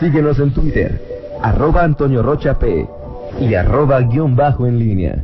Síguenos 0.00 0.38
en 0.38 0.52
Twitter, 0.52 1.00
arroba 1.42 1.82
Antonio 1.82 2.22
Rocha 2.22 2.56
P 2.56 2.86
y 3.40 3.54
arroba 3.54 4.00
guion 4.02 4.36
bajo 4.36 4.64
en 4.64 4.78
línea. 4.78 5.16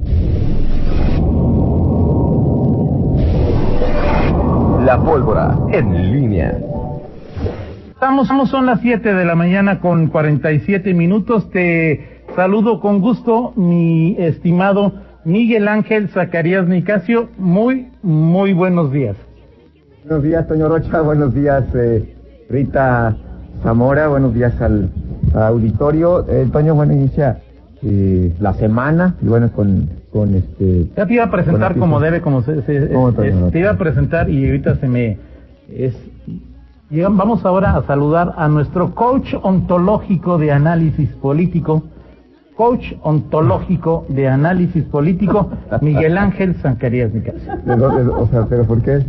La 4.85 5.01
pólvora 5.01 5.57
en 5.71 6.13
línea. 6.13 6.59
Estamos, 7.91 8.27
son 8.51 8.67
las 8.67 8.81
7 8.81 9.15
de 9.15 9.25
la 9.25 9.37
mañana 9.37 9.79
con 9.79 10.09
47 10.09 10.93
minutos. 10.93 11.49
Te 11.51 12.25
saludo 12.35 12.81
con 12.81 13.01
gusto, 13.01 13.53
mi 13.55 14.17
estimado 14.19 14.93
Miguel 15.25 15.69
Ángel 15.69 16.09
Zacarías 16.09 16.67
Nicasio. 16.67 17.29
Muy, 17.39 17.91
muy 18.03 18.53
buenos 18.53 18.91
días. 18.91 19.15
Buenos 20.05 20.25
días, 20.25 20.49
Toño 20.49 20.69
Rocha. 20.69 21.01
Buenos 21.01 21.33
días, 21.33 21.65
eh, 21.75 22.13
Rita 22.51 23.17
Zamora. 23.65 24.09
Buenos 24.09 24.35
días 24.35 24.61
al, 24.61 24.91
auditorio. 25.35 26.27
Eh, 26.29 26.47
Toño, 26.53 26.75
bueno, 26.75 26.93
inicia 26.93 27.39
eh, 27.83 28.35
la 28.39 28.53
semana 28.53 29.15
y 29.23 29.27
bueno, 29.27 29.51
con, 29.51 29.89
con 30.13 30.35
este... 30.35 30.91
Ya 30.95 31.07
te 31.07 31.15
iba 31.15 31.25
a 31.25 31.31
presentar 31.31 31.77
como 31.79 31.99
debe, 31.99 32.21
como 32.21 32.43
se... 32.43 32.61
se 32.63 32.89
te 33.51 33.59
iba 33.59 33.71
a 33.71 33.79
presentar 33.79 34.29
y 34.29 34.45
ahorita 34.45 34.77
se 34.77 34.87
me... 34.87 35.19
Es, 35.73 35.97
vamos 36.91 37.43
ahora 37.47 37.75
a 37.75 37.83
saludar 37.85 38.35
a 38.37 38.49
nuestro 38.49 38.95
coach 38.95 39.35
ontológico 39.43 40.37
de 40.37 40.53
análisis 40.53 41.09
político, 41.15 41.85
coach 42.57 42.95
ontológico 43.03 44.07
de 44.09 44.29
análisis 44.29 44.85
político, 44.85 45.51
Miguel 45.81 46.17
Ángel 46.17 46.55
Zancarías 46.57 47.11
O 47.11 48.27
sea, 48.27 48.47
¿pero 48.49 48.65
por 48.65 48.83
qué? 48.83 49.01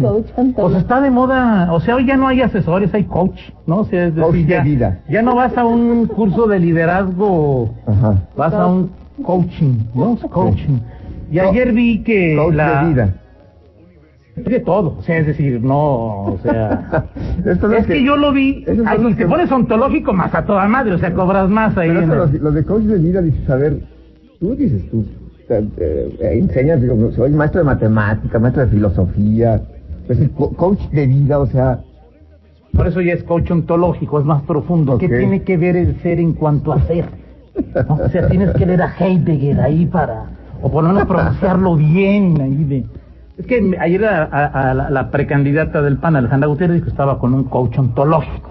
Pues 0.56 0.76
está 0.76 1.02
de 1.02 1.12
moda, 1.12 1.72
o 1.72 1.80
sea, 1.80 1.96
hoy 1.96 2.06
ya 2.06 2.18
no 2.18 2.28
hay 2.28 2.42
asesores, 2.42 2.94
hay 2.94 3.04
coach, 3.04 3.40
¿no? 3.68 3.80
O 3.80 3.86
sea, 3.86 4.08
es 4.08 4.16
decir, 4.16 4.48
ya, 4.48 4.62
vida. 4.62 5.00
ya 5.10 5.22
no 5.22 5.36
vas 5.36 5.58
a 5.58 5.66
un 5.66 6.08
curso 6.08 6.48
de 6.48 6.60
liderazgo, 6.60 7.70
vas 8.36 8.54
a 8.54 8.66
un 8.66 8.92
coaching, 9.24 9.80
¿no? 9.94 10.18
Coaching. 10.30 10.80
Y 11.32 11.40
ayer 11.40 11.72
vi 11.72 12.04
que 12.04 12.36
coach 12.36 12.54
la... 12.54 12.84
de 12.84 12.90
vida 12.90 13.14
de 14.36 14.60
todo, 14.60 14.98
o 15.00 15.02
sea, 15.02 15.18
es 15.20 15.28
decir, 15.28 15.62
no, 15.62 16.26
o 16.26 16.40
sea, 16.44 17.06
es 17.46 17.86
que, 17.88 18.04
yo 18.04 18.18
lo 18.18 18.34
vi, 18.34 18.66
ahí 18.86 19.14
te 19.16 19.26
pones 19.26 19.50
ontológico 19.50 20.12
más 20.12 20.34
a 20.36 20.46
toda 20.46 20.68
madre, 20.68 20.94
o 20.94 20.98
sea, 20.98 21.14
cobras 21.14 21.50
más 21.50 21.78
ahí. 21.78 21.90
Pero 21.90 22.28
los, 22.28 22.54
de 22.54 22.64
coach 22.64 22.84
de 22.84 22.98
vida 22.98 23.22
dices, 23.22 23.50
a 23.50 23.56
ver, 23.56 23.80
tú 24.40 24.54
dices, 24.56 24.90
tú 24.92 25.06
eh, 25.50 26.18
enseñas, 26.20 26.82
digo, 26.82 27.12
soy 27.14 27.32
maestro 27.32 27.62
de 27.62 27.66
matemática, 27.66 28.38
maestro 28.38 28.66
de 28.66 28.72
filosofía, 28.72 29.62
pues 30.06 30.20
coach 30.58 30.82
de 30.92 31.08
vida, 31.08 31.40
o 31.40 31.48
sea... 31.48 31.80
Por 32.74 32.88
eso 32.88 33.00
ya 33.00 33.14
es 33.14 33.24
coach 33.24 33.50
ontológico, 33.52 34.20
es 34.20 34.26
más 34.26 34.42
profundo. 34.42 34.98
¿Qué 34.98 35.08
tiene 35.08 35.44
que 35.44 35.56
ver 35.56 35.78
el 35.78 35.96
ser 36.02 36.20
en 36.20 36.34
cuanto 36.34 36.74
a 36.74 36.82
ser? 36.82 37.06
O 37.88 38.10
sea, 38.10 38.28
tienes 38.28 38.52
que 38.52 38.66
leer 38.66 38.82
a 38.82 38.94
Heidegger 39.00 39.62
ahí 39.62 39.86
para, 39.86 40.26
o 40.62 40.70
por 40.70 40.84
lo 40.84 40.90
menos 40.90 41.08
pronunciarlo 41.08 41.78
bien 41.78 42.42
ahí 42.42 42.64
de... 42.66 42.86
Es 43.38 43.46
que 43.48 43.76
ayer 43.80 44.06
a, 44.06 44.90
la, 44.90 45.12
precandidata 45.12 45.82
del 45.82 45.98
PAN, 45.98 46.16
Alejandra 46.16 46.48
Gutiérrez, 46.48 46.76
dijo 46.76 46.86
que 46.86 46.92
estaba 46.92 47.20
con 47.20 47.34
un 47.34 47.44
coach 47.46 47.78
ontológico. 47.78 48.50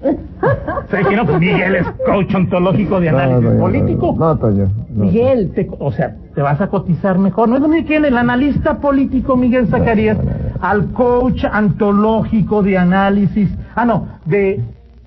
¿Sabes 0.90 1.08
que 1.08 1.16
no? 1.16 1.26
Pues 1.26 1.40
Miguel 1.40 1.74
es 1.74 1.86
coach 2.06 2.32
ontológico 2.36 3.00
de 3.00 3.08
análisis 3.08 3.50
político. 3.58 4.14
No, 4.16 4.36
Toño. 4.36 4.70
Miguel, 4.90 5.50
te, 5.50 5.68
o 5.76 5.90
sea, 5.90 6.14
te 6.36 6.40
vas 6.40 6.60
a 6.60 6.68
cotizar 6.68 7.18
mejor. 7.18 7.48
No 7.48 7.56
es 7.56 7.62
lo 7.62 7.68
mismo 7.68 7.88
que 7.88 7.96
el 7.96 8.16
analista 8.16 8.78
político 8.78 9.36
Miguel 9.36 9.66
Zacarías 9.66 10.18
al 10.60 10.92
coach 10.92 11.44
ontológico 11.44 12.62
de 12.62 12.78
análisis. 12.78 13.50
Ah, 13.74 13.84
no, 13.84 14.06
de 14.24 14.60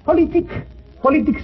politic, 0.04 0.48
politics 1.02 1.44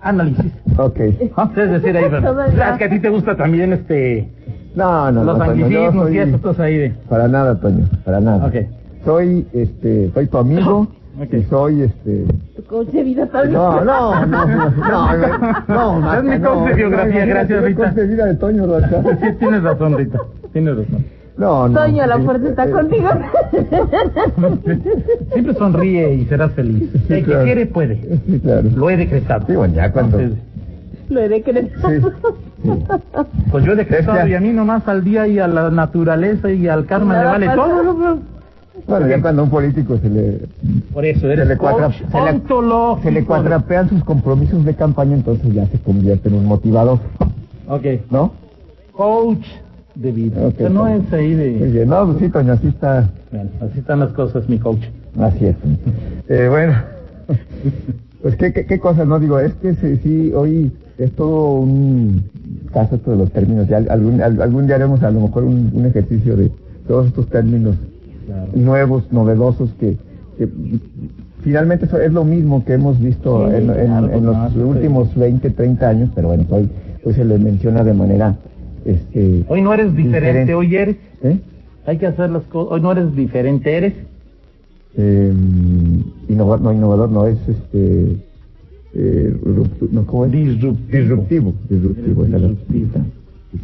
análisis. 0.00 0.52
Ok. 0.76 0.98
¿Ah? 1.36 1.50
Es 1.56 1.70
decir, 1.70 1.96
ahí, 1.96 2.04
es 2.72 2.78
que 2.78 2.84
a 2.84 2.90
ti 2.90 2.98
te 2.98 3.10
gusta 3.10 3.36
también 3.36 3.72
este 3.72 4.28
no, 4.74 5.12
no, 5.12 5.24
Los 5.24 5.38
no, 5.38 5.44
anglicismos 5.44 6.10
y 6.12 6.18
estos 6.18 6.60
ahí 6.60 6.76
de... 6.76 6.90
Para 7.08 7.28
nada, 7.28 7.58
Toño, 7.58 7.86
para 8.04 8.20
nada. 8.20 8.46
Okay. 8.46 8.68
Soy, 9.04 9.46
este, 9.52 10.10
soy 10.12 10.26
tu 10.26 10.38
amigo 10.38 10.88
okay. 11.20 11.40
y 11.40 11.44
soy, 11.44 11.82
este... 11.82 12.24
¿Tu 12.56 12.62
coach 12.64 12.88
de 12.88 13.02
vida 13.02 13.26
también? 13.26 13.54
No, 13.54 13.84
no, 13.84 14.26
no, 14.26 14.46
no, 14.46 14.70
no, 15.68 16.00
no. 16.00 16.14
Es 16.14 16.24
mi 16.24 16.38
coach 16.38 16.68
de 16.68 16.74
biografía, 16.74 17.26
gracias, 17.26 17.64
Rita. 17.64 17.82
Es 17.82 17.88
coach 17.88 17.96
de 17.96 18.06
vida 18.06 18.26
de 18.26 18.34
Toño, 18.34 18.66
Racha. 18.66 19.02
Sí, 19.20 19.26
tienes 19.38 19.62
razón, 19.62 19.96
Rita, 19.96 20.18
tienes 20.52 20.76
razón. 20.76 21.04
No, 21.38 21.68
no. 21.68 21.80
Toño, 21.80 22.04
la 22.04 22.18
fuerza 22.18 22.48
está 22.48 22.68
contigo. 22.68 23.08
Siempre 25.32 25.54
sonríe 25.54 26.14
y 26.14 26.24
serás 26.26 26.52
feliz. 26.52 26.90
El 27.08 27.24
que 27.24 27.42
quiere 27.44 27.66
puede. 27.66 28.20
Sí, 28.26 28.40
claro. 28.40 28.68
Lo 28.74 28.90
he 28.90 28.96
decretado. 28.96 29.46
Sí, 29.46 29.54
bueno, 29.54 29.74
ya 29.74 29.92
cuando... 29.92 30.18
Lo 31.08 31.20
he 31.20 31.28
decretado. 31.28 32.12
Pues 33.50 33.64
yo 33.64 33.72
he 33.72 33.76
decretado 33.76 34.26
y 34.26 34.34
a 34.34 34.40
mí 34.40 34.50
nomás 34.50 34.86
al 34.88 35.04
día 35.04 35.26
y 35.26 35.38
a 35.38 35.46
la 35.48 35.70
naturaleza 35.70 36.50
y 36.50 36.68
al 36.68 36.86
karma 36.86 37.18
le 37.18 37.24
vale 37.24 37.48
todo. 37.54 38.18
Bueno, 38.86 39.08
ya 39.08 39.20
cuando 39.20 39.42
a 39.42 39.44
un 39.44 39.50
político 39.50 39.98
se 39.98 40.08
le... 40.08 40.40
Por 40.92 41.04
eso, 41.04 41.26
eres 41.26 41.46
se 41.46 41.54
le, 41.54 41.58
cuadra, 41.58 41.90
se, 41.92 43.10
le, 43.10 43.24
cuadrapean 43.24 43.88
sus 43.88 44.04
compromisos 44.04 44.64
de 44.64 44.74
campaña, 44.74 45.14
entonces 45.16 45.52
ya 45.52 45.66
se 45.66 45.78
convierte 45.78 46.28
en 46.28 46.36
un 46.36 46.46
motivador. 46.46 46.98
Ok. 47.66 47.84
¿No? 48.10 48.32
Coach 48.92 49.44
de 49.94 50.12
vida. 50.12 50.46
Okay, 50.46 50.68
no 50.70 50.86
es 50.86 51.12
ahí 51.12 51.34
de... 51.34 51.50
Muy 51.50 51.68
bien. 51.70 51.88
No, 51.88 52.06
pues 52.06 52.18
sí, 52.18 52.28
Toño, 52.28 52.52
así 52.52 52.68
está... 52.68 53.10
Bueno, 53.30 53.50
así 53.60 53.80
están 53.80 54.00
las 54.00 54.12
cosas, 54.12 54.48
mi 54.48 54.58
coach. 54.58 54.84
Así 55.20 55.46
es. 55.46 55.56
eh, 56.28 56.48
bueno, 56.48 56.74
pues 58.22 58.36
qué, 58.36 58.52
qué, 58.52 58.66
qué 58.66 58.78
cosas, 58.78 59.06
¿no? 59.06 59.20
Digo, 59.20 59.38
es 59.38 59.54
que 59.54 59.74
sí, 59.74 59.96
sí 60.02 60.32
hoy 60.34 60.72
es 60.98 61.12
todo 61.12 61.60
un 61.60 62.24
caso 62.72 62.98
de 62.98 63.16
los 63.16 63.30
términos. 63.30 63.68
Ya 63.68 63.78
algún, 63.78 64.20
algún 64.20 64.66
día 64.66 64.76
haremos 64.76 65.02
a 65.02 65.10
lo 65.10 65.20
mejor 65.20 65.44
un, 65.44 65.86
ejercicio 65.86 66.36
de 66.36 66.50
todos 66.86 67.06
estos 67.06 67.28
términos 67.28 67.76
nuevos, 68.54 69.10
novedosos 69.12 69.70
que, 69.78 69.96
finalmente 71.42 71.86
eso 71.86 71.98
es 71.98 72.12
lo 72.12 72.24
mismo 72.24 72.64
que 72.64 72.74
hemos 72.74 73.00
visto 73.00 73.50
en, 73.52 73.66
los 74.24 74.56
últimos 74.56 75.14
20, 75.14 75.50
30 75.50 75.88
años, 75.88 76.10
pero 76.14 76.28
bueno, 76.28 76.44
hoy, 76.50 76.68
hoy 77.04 77.14
se 77.14 77.24
le 77.24 77.38
menciona 77.38 77.84
de 77.84 77.94
manera... 77.94 78.36
Este, 78.84 79.44
hoy 79.48 79.60
no 79.60 79.74
eres 79.74 79.94
diferente, 79.94 80.54
hoy 80.54 80.74
eres. 80.74 80.96
¿Eh? 81.22 81.38
Hay 81.86 81.98
que 81.98 82.06
hacer 82.06 82.30
las 82.30 82.42
cosas. 82.44 82.72
Hoy 82.72 82.80
no 82.80 82.92
eres 82.92 83.14
diferente, 83.14 83.76
eres. 83.76 83.92
Eh, 84.96 85.32
innovador, 86.28 86.60
no, 86.60 86.72
innovador 86.72 87.10
no 87.10 87.26
es 87.26 87.38
este 87.46 88.16
eh, 88.94 89.36
no, 89.92 90.06
¿cómo 90.06 90.24
es? 90.24 90.32
disruptivo. 90.32 91.54
Disruptivo, 91.68 92.26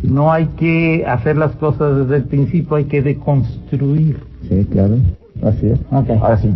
No 0.02 0.30
hay 0.32 0.46
que 0.58 1.04
hacer 1.06 1.36
las 1.36 1.52
cosas 1.56 1.96
desde 1.98 2.16
el 2.16 2.24
principio, 2.24 2.76
hay 2.76 2.84
que 2.84 3.02
deconstruir. 3.02 4.18
Sí, 4.48 4.66
claro, 4.70 4.96
así 5.42 5.68
es. 5.68 5.80
Ahora 5.90 6.38
sí, 6.38 6.50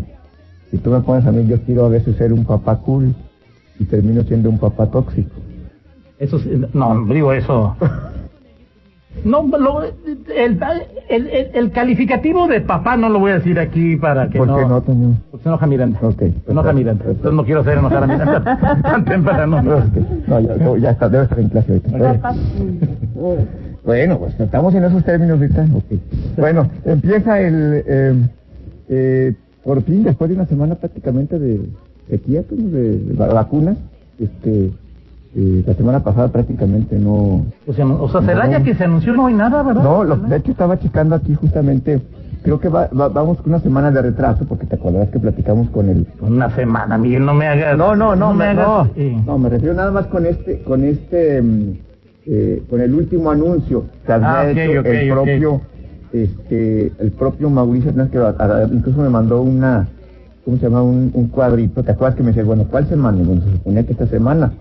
si 0.71 0.79
tú 0.79 0.91
me 0.91 1.01
pones 1.01 1.27
a 1.27 1.33
mí, 1.33 1.47
yo 1.49 1.61
quiero 1.63 1.87
a 1.87 1.89
veces 1.89 2.17
ser 2.17 2.33
un 2.33 2.45
papá 2.45 2.77
cool 2.77 3.15
y 3.81 3.85
termino 3.85 4.23
siendo 4.23 4.51
un 4.51 4.59
papá 4.59 4.87
tóxico. 4.87 5.31
Eso, 6.19 6.39
no, 6.75 7.05
digo 7.07 7.33
eso. 7.33 7.77
No, 9.25 9.47
lo, 9.47 9.83
el, 9.83 10.61
el, 11.09 11.51
el, 11.55 11.71
calificativo 11.71 12.47
de 12.47 12.61
papá 12.61 12.97
no 12.97 13.09
lo 13.09 13.19
voy 13.19 13.33
a 13.33 13.35
decir 13.35 13.59
aquí 13.59 13.97
para 13.97 14.29
que 14.29 14.39
¿Por 14.39 14.49
no... 14.49 14.57
qué 14.57 14.65
no, 14.65 14.81
Toño? 14.83 15.15
Porque 15.31 15.43
se 15.43 15.49
enoja 15.49 15.67
Miranda. 15.67 15.99
Ok. 16.03 16.19
Se 16.19 16.53
enoja 16.53 16.73
Miranda. 16.73 17.05
Entonces 17.07 17.33
no 17.33 17.45
quiero 17.45 17.61
hacer 17.61 17.79
enojar 17.79 18.05
a 18.05 18.07
Miranda 18.07 18.81
tan 18.83 19.05
temprano. 19.05 19.63
No, 20.27 20.41
ya, 20.41 20.79
ya 20.79 20.91
está, 20.91 21.09
debe 21.09 21.25
estar 21.25 21.41
en 21.41 21.49
clase 21.49 21.73
ahorita. 21.73 22.35
bueno, 23.85 24.19
pues 24.19 24.39
estamos 24.41 24.75
en 24.75 24.85
esos 24.85 25.05
términos 25.05 25.39
ahorita. 25.41 25.67
Okay. 25.75 26.01
Bueno, 26.37 26.71
empieza 26.85 27.41
el... 27.41 27.85
Eh, 27.87 28.15
eh, 28.89 29.35
por 29.65 29.83
fin, 29.83 30.03
después 30.03 30.31
de 30.31 30.37
una 30.37 30.47
semana 30.47 30.77
prácticamente 30.77 31.39
de 31.39 31.61
sequía, 32.09 32.43
pues, 32.49 32.73
de, 32.73 32.99
de 32.99 33.15
vacunas, 33.15 33.77
este 34.19 34.71
la 35.35 35.75
semana 35.75 36.03
pasada 36.03 36.29
prácticamente 36.29 36.99
no... 36.99 37.45
O 37.67 37.73
sea, 37.73 37.87
o 37.87 38.09
sea 38.09 38.23
Celaya 38.23 38.63
que 38.63 38.75
se 38.75 38.85
anunció 38.85 39.13
no 39.13 39.27
hay 39.27 39.35
nada, 39.35 39.63
¿verdad? 39.63 39.83
No, 39.83 40.05
de 40.05 40.37
hecho 40.37 40.53
estaba 40.53 40.79
checando 40.79 41.15
aquí 41.15 41.35
justamente, 41.35 42.01
creo 42.43 42.59
que 42.59 42.69
va, 42.69 42.89
vamos 42.93 43.39
con 43.39 43.53
una 43.53 43.61
semana 43.61 43.91
de 43.91 44.03
retraso, 44.03 44.47
porque 44.47 44.67
te 44.67 44.77
acordarás 44.77 45.11
que 45.11 45.19
platicamos 45.19 45.69
con 45.71 45.89
el... 45.91 46.07
Una 46.21 46.51
semana, 46.57 46.97
Miguel, 46.97 47.25
no 47.25 47.35
me 47.35 47.47
hagas... 47.47 47.77
No, 47.77 47.95
no, 47.95 48.17
no, 48.17 48.33
me, 48.33 48.47
hagas... 48.47 48.89
No, 49.27 49.39
me 49.39 49.51
refiero 49.51 49.75
nada 49.75 49.91
más 49.91 50.07
con 50.07 50.25
este, 50.25 50.63
con 50.63 50.83
este, 50.83 51.43
mm, 51.43 51.73
eh, 52.27 52.63
con 52.69 52.81
el 52.81 52.95
último 52.95 53.31
anuncio. 53.31 53.85
Que 54.07 54.13
había 54.13 54.41
ah, 54.41 54.51
hecho 54.51 54.81
el 54.81 55.09
propio, 55.11 55.61
este, 56.13 56.91
el 56.99 57.11
propio 57.13 57.51
Mauricio 57.51 57.91
Hernández, 57.91 58.13
que 58.13 58.75
incluso 58.75 59.03
me 59.03 59.11
mandó 59.11 59.43
una, 59.43 59.87
¿cómo 60.45 60.57
se 60.57 60.63
llama? 60.65 60.83
Un, 60.83 61.11
un 61.13 61.29
cuadrito, 61.29 61.83
¿te 61.85 61.93
acuerdas 61.93 62.17
que 62.17 62.23
me 62.23 62.29
decía, 62.29 62.45
bueno, 62.45 62.65
¿cuál 62.71 62.89
semana? 62.89 63.19
Bueno, 63.23 63.43
se 63.43 63.53
suponía 63.53 63.85
que 63.85 63.93
esta 63.93 64.07
semana 64.07 64.53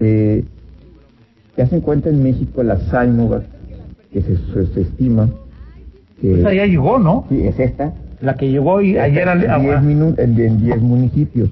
eh, 0.00 0.44
ya 1.56 1.66
se 1.66 1.76
encuentra 1.76 2.10
en 2.10 2.22
México 2.22 2.62
la 2.62 2.78
Saimova, 2.78 3.42
que 4.12 4.22
se, 4.22 4.32
estima 4.80 5.28
que... 6.20 6.40
Esa 6.40 6.52
ya 6.54 6.66
llegó, 6.66 6.98
¿no? 6.98 7.24
Sí, 7.28 7.42
es 7.46 7.58
esta. 7.58 7.92
La 8.20 8.34
que 8.34 8.50
llegó 8.50 8.80
y 8.80 8.96
ayer... 8.98 9.26
En 9.28 9.40
10 9.40 9.82
en 10.18 10.58
10 10.60 10.80
municipios. 10.82 11.50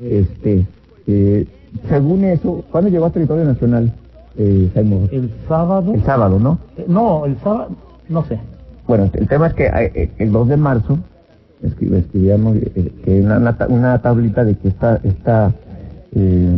Este, 0.00 0.64
Eh, 1.06 1.46
según 1.88 2.24
eso, 2.24 2.64
¿cuándo 2.70 2.90
llegó 2.90 3.06
a 3.06 3.10
territorio 3.10 3.44
nacional, 3.44 3.92
eh? 4.38 5.08
El 5.12 5.30
sábado. 5.48 5.92
El 5.94 6.02
sábado, 6.04 6.38
¿no? 6.38 6.58
Eh, 6.78 6.84
No, 6.88 7.26
el 7.26 7.36
sábado. 7.38 7.70
No 8.08 8.24
sé. 8.24 8.38
Bueno, 8.86 9.10
el 9.12 9.26
tema 9.28 9.48
es 9.48 9.54
que 9.54 9.66
eh, 9.66 10.10
el 10.18 10.32
2 10.32 10.48
de 10.48 10.56
marzo 10.56 10.98
escri- 11.62 11.94
escribíamos 11.94 12.56
eh, 12.56 12.92
que 13.04 13.20
una, 13.20 13.56
una 13.68 13.98
tablita 14.02 14.44
de 14.44 14.54
que 14.56 14.68
esta, 14.68 15.00
esta 15.04 15.52
eh, 16.14 16.56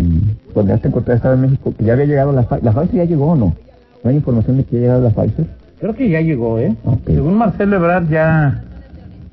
cuando 0.52 0.74
esta 0.74 0.88
encontrada 0.88 1.16
estaba 1.16 1.34
en 1.34 1.40
México, 1.42 1.72
que 1.76 1.84
ya 1.84 1.92
había 1.94 2.06
llegado 2.06 2.32
la 2.32 2.42
Pfizer. 2.42 2.64
¿La 2.64 2.72
Pfizer 2.72 2.96
ya 2.96 3.04
llegó 3.04 3.32
o 3.32 3.36
no? 3.36 3.54
¿No 4.02 4.10
hay 4.10 4.16
información 4.16 4.56
de 4.58 4.64
que 4.64 4.76
ya 4.76 4.80
llegado 4.82 5.00
la 5.02 5.10
Pfizer? 5.10 5.46
Creo 5.80 5.94
que 5.94 6.08
ya 6.08 6.20
llegó, 6.20 6.58
¿eh? 6.58 6.74
Según 7.06 7.34
Marcelo 7.36 7.76
Ebrard 7.76 8.08
ya... 8.08 8.62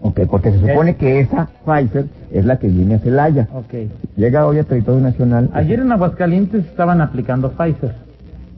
Ok, 0.04 0.22
porque 0.30 0.52
se 0.52 0.60
supone 0.60 0.96
que 0.96 1.20
esa 1.20 1.48
Pfizer 1.66 2.06
es 2.32 2.46
la 2.46 2.58
que 2.58 2.68
viene 2.68 2.96
a 2.96 3.00
Celaya. 3.00 3.48
Ok. 3.54 3.74
Llega 4.16 4.48
hoy 4.48 4.58
a 4.58 4.64
territorio 4.64 5.00
nacional. 5.02 5.50
Ayer 5.54 5.80
en 5.80 5.92
Aguascalientes 5.92 6.66
estaban 6.66 7.02
aplicando 7.02 7.52
Pfizer. 7.52 7.94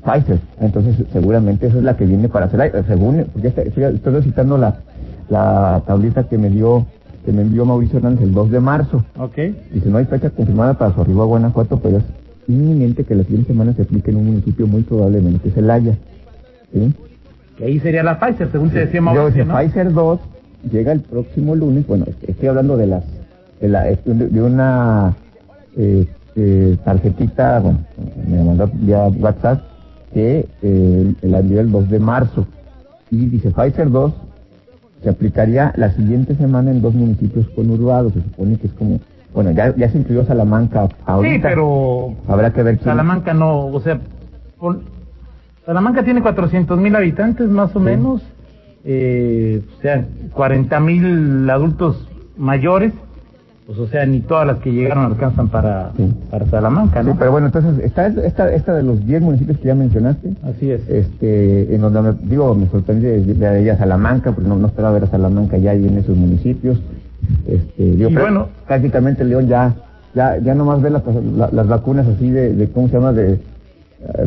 Pfizer. 0.05 0.39
Entonces, 0.61 0.95
seguramente 1.11 1.67
esa 1.67 1.77
es 1.77 1.83
la 1.83 1.97
que 1.97 2.05
viene 2.05 2.29
para 2.29 2.47
Celaya. 2.47 2.83
Según, 2.87 3.25
porque 3.33 3.49
esta- 3.49 3.61
estoy, 3.61 3.83
estoy 3.83 4.21
citando 4.23 4.57
la, 4.57 4.75
la 5.29 5.81
tablita 5.85 6.23
que 6.23 6.37
me 6.37 6.49
dio, 6.49 6.85
que 7.25 7.31
me 7.31 7.41
envió 7.41 7.65
Mauricio 7.65 7.97
Hernández 7.97 8.23
el 8.23 8.33
2 8.33 8.51
de 8.51 8.59
marzo. 8.59 9.03
Ok. 9.17 9.37
Dice, 9.71 9.89
no 9.89 9.97
hay 9.97 10.05
fecha 10.05 10.29
confirmada 10.29 10.73
para 10.75 10.93
su 10.93 11.01
arribo 11.01 11.23
a 11.23 11.25
Guanajuato, 11.25 11.79
pero 11.81 11.97
es 11.97 12.03
inminente 12.47 13.03
que 13.03 13.15
la 13.15 13.23
siguiente 13.23 13.53
semana 13.53 13.73
se 13.73 13.83
aplique 13.83 14.11
en 14.11 14.17
un 14.17 14.25
municipio 14.27 14.67
muy 14.67 14.81
probablemente 14.83 15.51
Celaya. 15.51 15.97
¿Sí? 16.73 16.93
Que 17.57 17.65
ahí 17.65 17.79
sería 17.79 18.03
la 18.03 18.19
Pfizer, 18.19 18.51
según 18.51 18.69
te 18.69 18.79
decía 18.79 19.01
Mauricio, 19.01 19.27
dice, 19.27 19.45
¿no? 19.45 19.55
Pfizer 19.55 19.93
2 19.93 20.19
llega 20.71 20.91
el 20.91 21.01
próximo 21.01 21.55
lunes. 21.55 21.85
Bueno, 21.87 22.05
estoy 22.27 22.47
hablando 22.47 22.77
de 22.77 22.87
las 22.87 23.03
de, 23.61 23.69
la, 23.69 23.83
de, 23.83 23.97
de 24.05 24.41
una 24.41 25.15
eh, 25.77 26.05
eh, 26.35 26.77
tarjetita, 26.83 27.59
bueno, 27.59 27.79
me 28.27 28.43
mandó 28.43 28.69
vía 28.73 29.07
WhatsApp 29.07 29.61
que 30.13 30.47
eh, 30.61 31.13
la 31.21 31.39
envió 31.39 31.61
el 31.61 31.71
2 31.71 31.89
de 31.89 31.99
marzo. 31.99 32.45
Y 33.09 33.27
dice, 33.27 33.51
Pfizer 33.51 33.89
2 33.89 34.13
se 35.03 35.09
aplicaría 35.09 35.73
la 35.75 35.91
siguiente 35.91 36.35
semana 36.35 36.71
en 36.71 36.81
dos 36.81 36.93
municipios 36.93 37.47
conurbados. 37.49 38.13
Se 38.13 38.21
supone 38.21 38.57
que 38.57 38.67
es 38.67 38.73
como, 38.73 38.99
bueno, 39.33 39.51
ya, 39.51 39.75
ya 39.75 39.89
se 39.89 39.97
incluyó 39.97 40.25
Salamanca 40.25 40.87
ahorita. 41.05 41.35
Sí, 41.35 41.39
pero 41.41 42.13
Habrá 42.27 42.51
que 42.53 42.63
ver 42.63 42.75
quién- 42.77 42.85
Salamanca 42.85 43.33
no, 43.33 43.67
o 43.67 43.79
sea, 43.81 43.99
Salamanca 45.65 46.03
tiene 46.03 46.21
400 46.21 46.77
mil 46.79 46.95
habitantes 46.95 47.47
más 47.49 47.75
o 47.75 47.79
menos, 47.79 48.21
eh, 48.83 49.61
o 49.77 49.81
sea, 49.81 50.05
40 50.33 50.79
mil 50.79 51.49
adultos 51.49 52.07
mayores, 52.37 52.93
pues 53.65 53.77
o 53.79 53.87
sea, 53.87 54.05
ni 54.05 54.19
todas 54.19 54.45
las 54.45 54.57
que 54.57 54.71
llegaron 54.73 55.05
alcanzan 55.05 55.47
para, 55.47 55.91
Sí. 55.95 56.13
para 56.29 56.45
Salamanca, 56.47 57.01
Sí, 57.01 57.07
¿no? 57.07 57.15
pero 57.17 57.31
bueno, 57.31 57.47
entonces, 57.47 57.83
está 57.83 58.07
esta, 58.07 58.51
esta 58.53 58.73
de 58.75 58.83
los 58.83 59.05
10 59.05 59.21
municipios 59.21 59.57
que 59.59 59.67
ya 59.67 59.75
mencionaste. 59.75 60.33
Así 60.43 60.69
es. 60.71 60.81
este, 60.89 61.73
en 61.73 61.79
donde 61.81 62.01
me, 62.01 62.13
digo, 62.23 62.53
me 62.55 62.67
sorprendí 62.67 63.05
de, 63.05 63.61
ella 63.61 63.77
Salamanca, 63.77 64.31
porque 64.33 64.49
no, 64.49 64.57
no 64.57 64.67
esperaba 64.67 64.93
ver 64.93 65.03
a 65.05 65.07
Salamanca 65.07 65.57
ya 65.57 65.71
ahí 65.71 65.87
en 65.87 65.97
esos 65.97 66.15
municipios. 66.17 66.81
Este, 67.47 67.83
digo, 67.83 68.09
Y 68.09 68.15
bueno. 68.15 68.49
prácticamente 68.67 69.23
León 69.23 69.47
ya, 69.47 69.73
ya, 70.13 70.37
ya 70.39 70.53
nomás 70.55 70.81
ve 70.81 70.89
las, 70.89 71.03
la- 71.37 71.49
las 71.53 71.67
vacunas 71.67 72.05
así 72.07 72.29
de, 72.29 72.53
de, 72.53 72.67
¿cómo 72.69 72.87
se 72.89 72.95
llama? 72.95 73.13
De, 73.13 73.33
eh, 73.33 73.39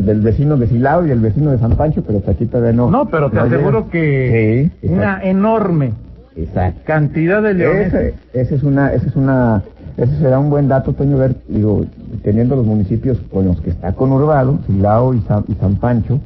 del 0.01 0.21
vecino 0.21 0.57
de 0.57 0.65
Silao 0.67 1.05
y 1.05 1.11
el 1.11 1.19
vecino 1.19 1.51
de 1.51 1.59
San 1.59 1.73
Pancho, 1.73 2.01
pero 2.05 2.23
aquí 2.27 2.47
todavía 2.47 2.73
no. 2.73 2.89
No, 2.89 3.05
pero 3.07 3.29
te 3.29 3.35
no 3.35 3.43
aseguro 3.43 3.79
llega. 3.81 3.91
que 3.91 4.71
Sí, 4.81 4.87
una 4.87 5.21
enorme 5.23 5.91
Exacto. 6.37 6.81
cantidad 6.85 7.41
de 7.41 7.53
leones. 7.53 7.93
Ese, 7.93 8.13
ese 8.33 8.55
es 8.55 8.63
una, 8.63 8.93
ese 8.93 9.07
es 9.07 9.15
una, 9.15 9.63
ese 9.97 10.15
será 10.19 10.39
un 10.39 10.49
buen 10.49 10.67
dato, 10.67 10.93
Toño, 10.93 11.17
ver, 11.17 11.35
digo, 11.47 11.85
teniendo 12.23 12.55
los 12.55 12.65
municipios 12.65 13.17
con 13.31 13.45
los 13.45 13.59
que 13.61 13.71
está 13.71 13.93
conurbado, 13.93 14.59
Silao 14.67 15.13
y 15.13 15.21
San, 15.21 15.45
y 15.47 15.55
San 15.55 15.75
Pancho, 15.75 16.19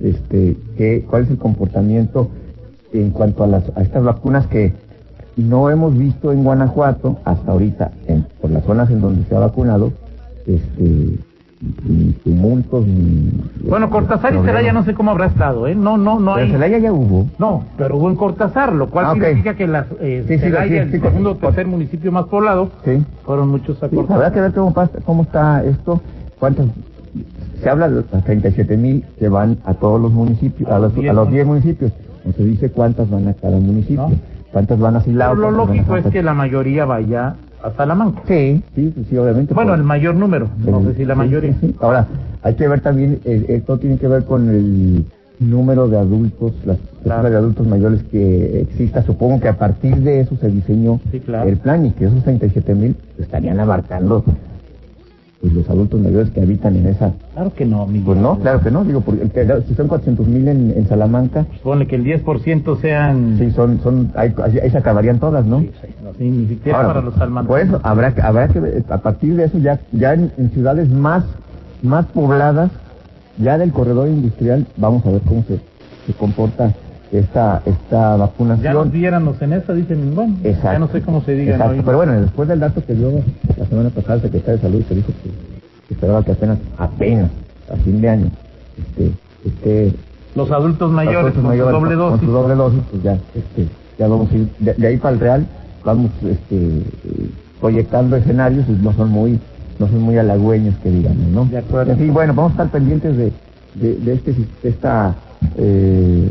este, 0.00 0.56
que, 0.76 1.04
cuál 1.08 1.22
es 1.22 1.30
el 1.30 1.38
comportamiento 1.38 2.30
en 2.92 3.10
cuanto 3.10 3.44
a 3.44 3.46
las, 3.46 3.64
a 3.76 3.82
estas 3.82 4.02
vacunas 4.02 4.46
que 4.48 4.72
no 5.36 5.70
hemos 5.70 5.96
visto 5.96 6.32
en 6.32 6.42
Guanajuato 6.42 7.18
hasta 7.24 7.52
ahorita, 7.52 7.92
en, 8.08 8.26
por 8.40 8.50
las 8.50 8.64
zonas 8.64 8.90
en 8.90 9.00
donde 9.00 9.24
se 9.28 9.36
ha 9.36 9.38
vacunado, 9.38 9.92
este, 10.46 11.18
tumultos. 12.24 12.84
Bueno, 13.68 13.90
Cortázar 13.90 14.34
y. 14.34 14.38
Celaya 14.44 14.72
no 14.72 14.84
sé 14.84 14.94
cómo 14.94 15.10
habrá 15.10 15.26
estado, 15.26 15.66
¿eh? 15.66 15.74
No, 15.74 15.96
no, 15.98 16.18
no 16.20 16.34
Pero 16.34 16.46
hay... 16.46 16.52
Celaya 16.52 16.78
ya 16.78 16.92
hubo. 16.92 17.26
No, 17.38 17.64
pero 17.76 17.96
hubo 17.96 18.08
en 18.10 18.16
Cortázar, 18.16 18.72
lo 18.72 18.88
cual 18.90 19.06
Ah, 19.06 19.12
ok. 19.12 19.22
significa 19.22 19.54
que 19.54 19.66
las, 19.66 19.86
eh, 20.00 20.24
Sí, 20.28 20.38
Celaya, 20.38 20.68
sí, 20.68 20.76
el 20.76 20.90
sí, 20.92 21.00
segundo 21.00 21.32
o 21.32 21.36
tercer 21.36 21.66
municipio 21.66 22.12
más 22.12 22.26
poblado, 22.26 22.70
fueron 23.24 23.48
muchos 23.48 23.82
a 23.82 23.88
Cortázar. 23.88 24.16
habrá 24.16 24.32
que 24.32 24.40
ver 24.40 24.52
cómo, 24.52 24.72
pasa- 24.72 24.98
cómo 25.04 25.22
está 25.22 25.64
esto. 25.64 26.00
¿Cuántos? 26.38 26.66
Se 27.62 27.70
habla 27.70 27.88
de 27.88 27.96
los 27.96 28.06
37 28.24 28.76
mil 28.76 29.04
que 29.18 29.28
van 29.28 29.58
a 29.64 29.74
todos 29.74 30.00
los 30.00 30.12
municipios, 30.12 30.70
a 30.70 30.78
los, 30.78 30.92
a 30.96 31.12
los 31.12 31.30
10 31.30 31.46
municipios. 31.46 31.92
No 32.24 32.32
se 32.32 32.44
dice 32.44 32.70
cuántas 32.70 33.08
van 33.08 33.28
a 33.28 33.34
cada 33.34 33.56
municipio. 33.58 34.08
No. 34.08 34.14
¿Cuántas 34.52 34.78
van 34.78 34.96
a 34.96 35.00
Silao? 35.00 35.34
Lo 35.34 35.48
a 35.48 35.50
lógico 35.50 35.96
es 35.96 36.06
que 36.06 36.22
la 36.22 36.34
mayoría 36.34 36.84
vaya 36.84 37.34
a 37.66 37.72
Salamanca. 37.76 38.22
Sí, 38.26 38.62
sí, 38.74 38.92
sí, 39.10 39.16
obviamente. 39.18 39.52
Bueno, 39.54 39.70
por- 39.72 39.78
el 39.78 39.84
mayor 39.84 40.14
número, 40.14 40.48
no 40.64 40.80
el- 40.80 40.86
sé 40.88 40.94
si 40.94 41.04
la 41.04 41.14
mayoría. 41.14 41.52
sí, 41.54 41.58
sí. 41.68 41.76
Ahora, 41.80 42.06
hay 42.42 42.54
que 42.54 42.68
ver 42.68 42.80
también, 42.80 43.18
eh, 43.24 43.44
esto 43.48 43.78
tiene 43.78 43.98
que 43.98 44.08
ver 44.08 44.24
con 44.24 44.48
el 44.48 45.04
número 45.40 45.88
de 45.88 45.98
adultos, 45.98 46.54
las 46.64 46.78
Claro. 46.78 47.22
personas 47.22 47.30
de 47.32 47.36
adultos 47.36 47.66
mayores 47.66 48.02
que 48.10 48.60
exista. 48.62 49.02
Supongo 49.02 49.40
que 49.40 49.48
a 49.48 49.58
partir 49.58 49.96
de 49.96 50.20
eso 50.20 50.36
se 50.36 50.48
diseñó 50.48 51.00
Sí, 51.10 51.20
claro. 51.20 51.48
el 51.48 51.56
plan 51.58 51.84
y 51.86 51.90
que 51.90 52.06
esos 52.06 52.22
37 52.24 52.74
mil 52.74 52.96
estarían 53.18 53.60
abarcando 53.60 54.24
pues, 55.46 55.54
los 55.54 55.70
adultos 55.70 56.00
mayores 56.00 56.30
que 56.30 56.40
habitan 56.40 56.74
en 56.76 56.86
esa 56.88 57.12
Claro 57.32 57.54
que 57.54 57.64
no, 57.64 57.86
Miguel. 57.86 58.04
Pues 58.04 58.18
no, 58.18 58.38
claro 58.40 58.60
que 58.62 58.70
no, 58.70 58.84
digo, 58.84 59.00
porque 59.02 59.28
si 59.68 59.74
son 59.74 59.86
400 59.88 60.26
mil 60.26 60.48
en, 60.48 60.72
en 60.76 60.86
Salamanca, 60.88 61.46
Supone 61.58 61.86
que 61.86 61.96
el 61.96 62.04
10% 62.04 62.80
sean... 62.80 63.36
sí, 63.38 63.50
son, 63.52 63.80
son, 63.80 64.10
ahí, 64.16 64.34
ahí 64.62 64.70
se 64.70 64.78
acabarían 64.78 65.20
todas, 65.20 65.46
¿no? 65.46 65.60
Sí, 65.60 65.70
sí, 65.80 65.88
no, 66.02 66.12
sí, 66.18 66.24
ni 66.30 66.46
siquiera 66.48 66.78
Ahora, 66.78 66.88
para 66.88 67.00
los 67.02 67.14
salmantes. 67.14 67.48
Por 67.48 67.60
eso, 67.60 67.80
habrá, 67.84 68.12
que- 68.14 68.22
habrá 68.22 68.48
que, 68.48 68.82
a 68.88 68.98
partir 68.98 69.36
de 69.36 69.44
eso, 69.44 69.58
ya, 69.58 69.80
ya 69.92 70.14
en, 70.14 70.32
en 70.36 70.50
ciudades 70.50 70.88
más, 70.90 71.24
más 71.82 72.06
pobladas, 72.06 72.72
ya 73.38 73.56
del 73.58 73.70
corredor 73.72 74.08
industrial, 74.08 74.66
vamos 74.76 75.06
a 75.06 75.10
ver 75.10 75.20
cómo 75.28 75.44
se, 75.44 75.60
se 76.06 76.12
comporta 76.14 76.74
esta, 77.12 77.62
esta 77.66 78.16
vacunación. 78.16 78.64
Ya 78.64 78.72
nos 78.74 78.90
viéramos 78.90 79.40
en 79.42 79.52
esa, 79.52 79.72
dicen, 79.72 80.14
bueno, 80.14 80.36
ya 80.42 80.50
Exacto. 80.50 80.78
no 80.80 80.88
sé 80.88 81.02
cómo 81.02 81.22
se 81.22 81.32
diga. 81.34 81.56
Pero 81.84 81.96
bueno, 81.96 82.20
después 82.20 82.48
del 82.48 82.60
dato 82.60 82.84
que 82.84 82.94
dio 82.94 83.10
la 83.56 83.66
semana 83.66 83.90
pasada 83.90 84.14
el 84.16 84.22
secretario 84.22 84.56
de 84.56 84.62
Salud, 84.62 84.84
que 84.84 84.94
dijo 84.94 85.08
que, 85.22 85.30
que 85.88 85.94
esperaba 85.94 86.22
que 86.24 86.32
apenas, 86.32 86.58
apenas, 86.78 87.30
a 87.72 87.76
fin 87.76 88.00
de 88.00 88.08
año, 88.08 88.26
este, 88.78 89.12
este, 89.44 89.92
Los 90.34 90.50
adultos 90.50 90.88
Los 90.88 90.92
mayores 90.92 91.18
adultos 91.18 91.34
con 91.34 91.42
su 91.42 91.48
mayores 91.48 91.72
doble 91.72 91.90
con- 91.90 91.98
dosis. 91.98 92.18
Con 92.20 92.26
su 92.28 92.32
doble 92.32 92.54
dosis, 92.54 92.80
pues 92.90 93.02
ya, 93.02 93.12
este, 93.34 93.66
ya 93.98 94.08
vamos 94.08 94.30
a 94.30 94.34
ir, 94.36 94.48
de, 94.58 94.74
de 94.74 94.86
ahí 94.86 94.96
para 94.98 95.14
el 95.14 95.20
Real, 95.20 95.46
vamos 95.84 96.10
este, 96.28 96.82
proyectando 97.60 98.16
escenarios 98.16 98.66
y 98.68 98.72
no 98.72 98.92
son 98.92 99.10
muy, 99.10 99.38
no 99.78 99.86
son 99.86 100.00
muy 100.02 100.18
halagüeños 100.18 100.74
que 100.82 100.90
digamos, 100.90 101.26
¿no? 101.28 101.44
De 101.46 101.58
acuerdo. 101.58 101.92
En 101.92 101.98
fin, 101.98 102.12
bueno, 102.12 102.34
vamos 102.34 102.50
a 102.50 102.54
estar 102.54 102.68
pendientes 102.70 103.16
de, 103.16 103.32
de, 103.74 103.94
de 103.94 104.12
este, 104.14 104.32
de 104.62 104.68
esta, 104.68 105.14
eh, 105.56 106.28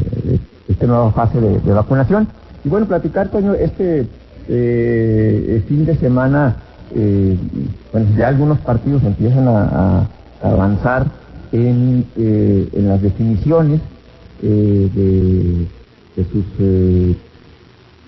esta 0.75 0.88
nueva 0.88 1.12
fase 1.12 1.39
de, 1.39 1.74
vacunación. 1.74 2.27
Y 2.63 2.70
bueno, 2.70 2.86
platicar, 2.86 3.29
Toño, 3.29 3.53
este 3.53 4.08
eh, 4.50 5.63
fin 5.67 5.86
de 5.86 5.96
semana, 5.96 6.58
eh, 6.94 7.38
bueno, 7.91 8.08
ya 8.17 8.27
algunos 8.27 8.60
partidos 8.60 9.03
empiezan 9.03 9.48
a, 9.48 10.08
avanzar 10.44 11.08
en, 11.51 12.05
eh, 12.17 12.70
en 12.74 12.88
las 12.89 13.01
definiciones 13.01 13.79
eh, 14.44 14.89
de, 14.94 15.67
de 16.15 16.29
sus 16.29 16.46
eh, 16.60 17.15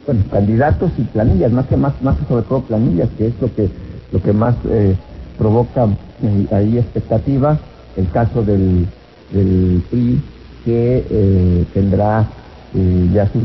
bueno, 0.05 0.23
candidatos 0.29 0.91
y 0.97 1.03
planillas, 1.03 1.51
más 1.51 1.65
que 1.67 1.77
más, 1.77 1.93
más 2.01 2.17
sobre 2.27 2.43
todo 2.43 2.61
planillas, 2.61 3.09
que 3.17 3.27
es 3.27 3.33
lo 3.41 3.53
que 3.55 3.69
lo 4.11 4.21
que 4.21 4.31
más 4.31 4.55
provoca 5.37 5.85
ahí 6.51 6.77
expectativa, 6.77 7.59
el 7.97 8.09
caso 8.11 8.41
del, 8.41 8.87
del 9.33 9.83
PRI 9.89 10.21
que 10.63 11.65
tendrá 11.73 12.25
eh, 12.77 13.09
ya 13.13 13.27
sus, 13.27 13.43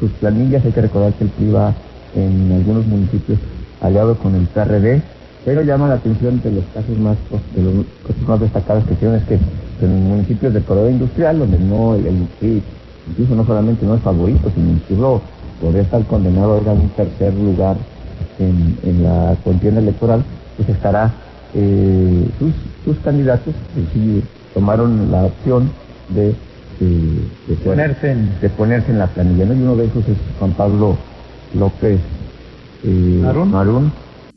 sus, 0.00 0.10
planillas, 0.20 0.64
hay 0.64 0.72
que 0.72 0.82
recordar 0.82 1.12
que 1.14 1.24
el 1.24 1.30
PRI 1.30 1.50
va 1.52 1.74
en 2.16 2.52
algunos 2.52 2.86
municipios 2.86 3.38
aliado 3.80 4.16
con 4.16 4.34
el 4.34 4.46
PRD, 4.48 5.00
pero 5.44 5.62
llama 5.62 5.88
la 5.88 5.94
atención 5.94 6.40
de 6.42 6.50
los 6.50 6.64
casos 6.74 6.98
más 6.98 7.16
de 7.54 7.62
los 7.62 7.86
casos 8.06 8.28
más 8.28 8.40
destacados 8.40 8.84
que 8.84 8.94
tienen 8.96 9.18
es 9.18 9.24
que 9.24 9.38
en 9.80 10.08
municipios 10.08 10.52
del 10.52 10.64
corredor 10.64 10.90
industrial 10.90 11.38
donde 11.38 11.58
no 11.58 11.94
el, 11.94 12.06
el 12.06 12.28
PRI 12.40 12.62
incluso 13.10 13.34
no 13.34 13.46
solamente 13.46 13.86
no 13.86 13.94
es 13.94 14.02
favorito, 14.02 14.50
sino 14.54 14.72
incluso 14.72 15.22
podría 15.60 15.82
estar 15.82 16.04
condenado 16.06 16.54
a 16.54 16.72
un 16.72 16.88
tercer 16.90 17.34
lugar 17.34 17.76
en, 18.38 18.76
en 18.84 19.02
la 19.02 19.36
contienda 19.44 19.80
electoral, 19.80 20.24
pues 20.56 20.68
estará, 20.68 21.12
eh, 21.54 22.28
sus, 22.38 22.52
sus 22.84 22.96
candidatos 23.02 23.54
sí 23.92 24.22
tomaron 24.54 25.10
la 25.10 25.24
opción 25.24 25.70
de, 26.08 26.34
de 26.84 27.56
ser- 27.56 27.64
Ponerse 27.64 28.12
en- 28.12 28.30
de 28.40 28.50
ponerse 28.50 28.90
en 28.92 28.98
la 28.98 29.06
planilla, 29.08 29.46
¿no? 29.46 29.54
Y 29.54 29.62
uno 29.62 29.76
de 29.76 29.86
esos 29.86 30.06
es 30.08 30.16
Juan 30.38 30.52
Pablo 30.54 30.98
López 31.54 32.00
eh. 32.84 33.22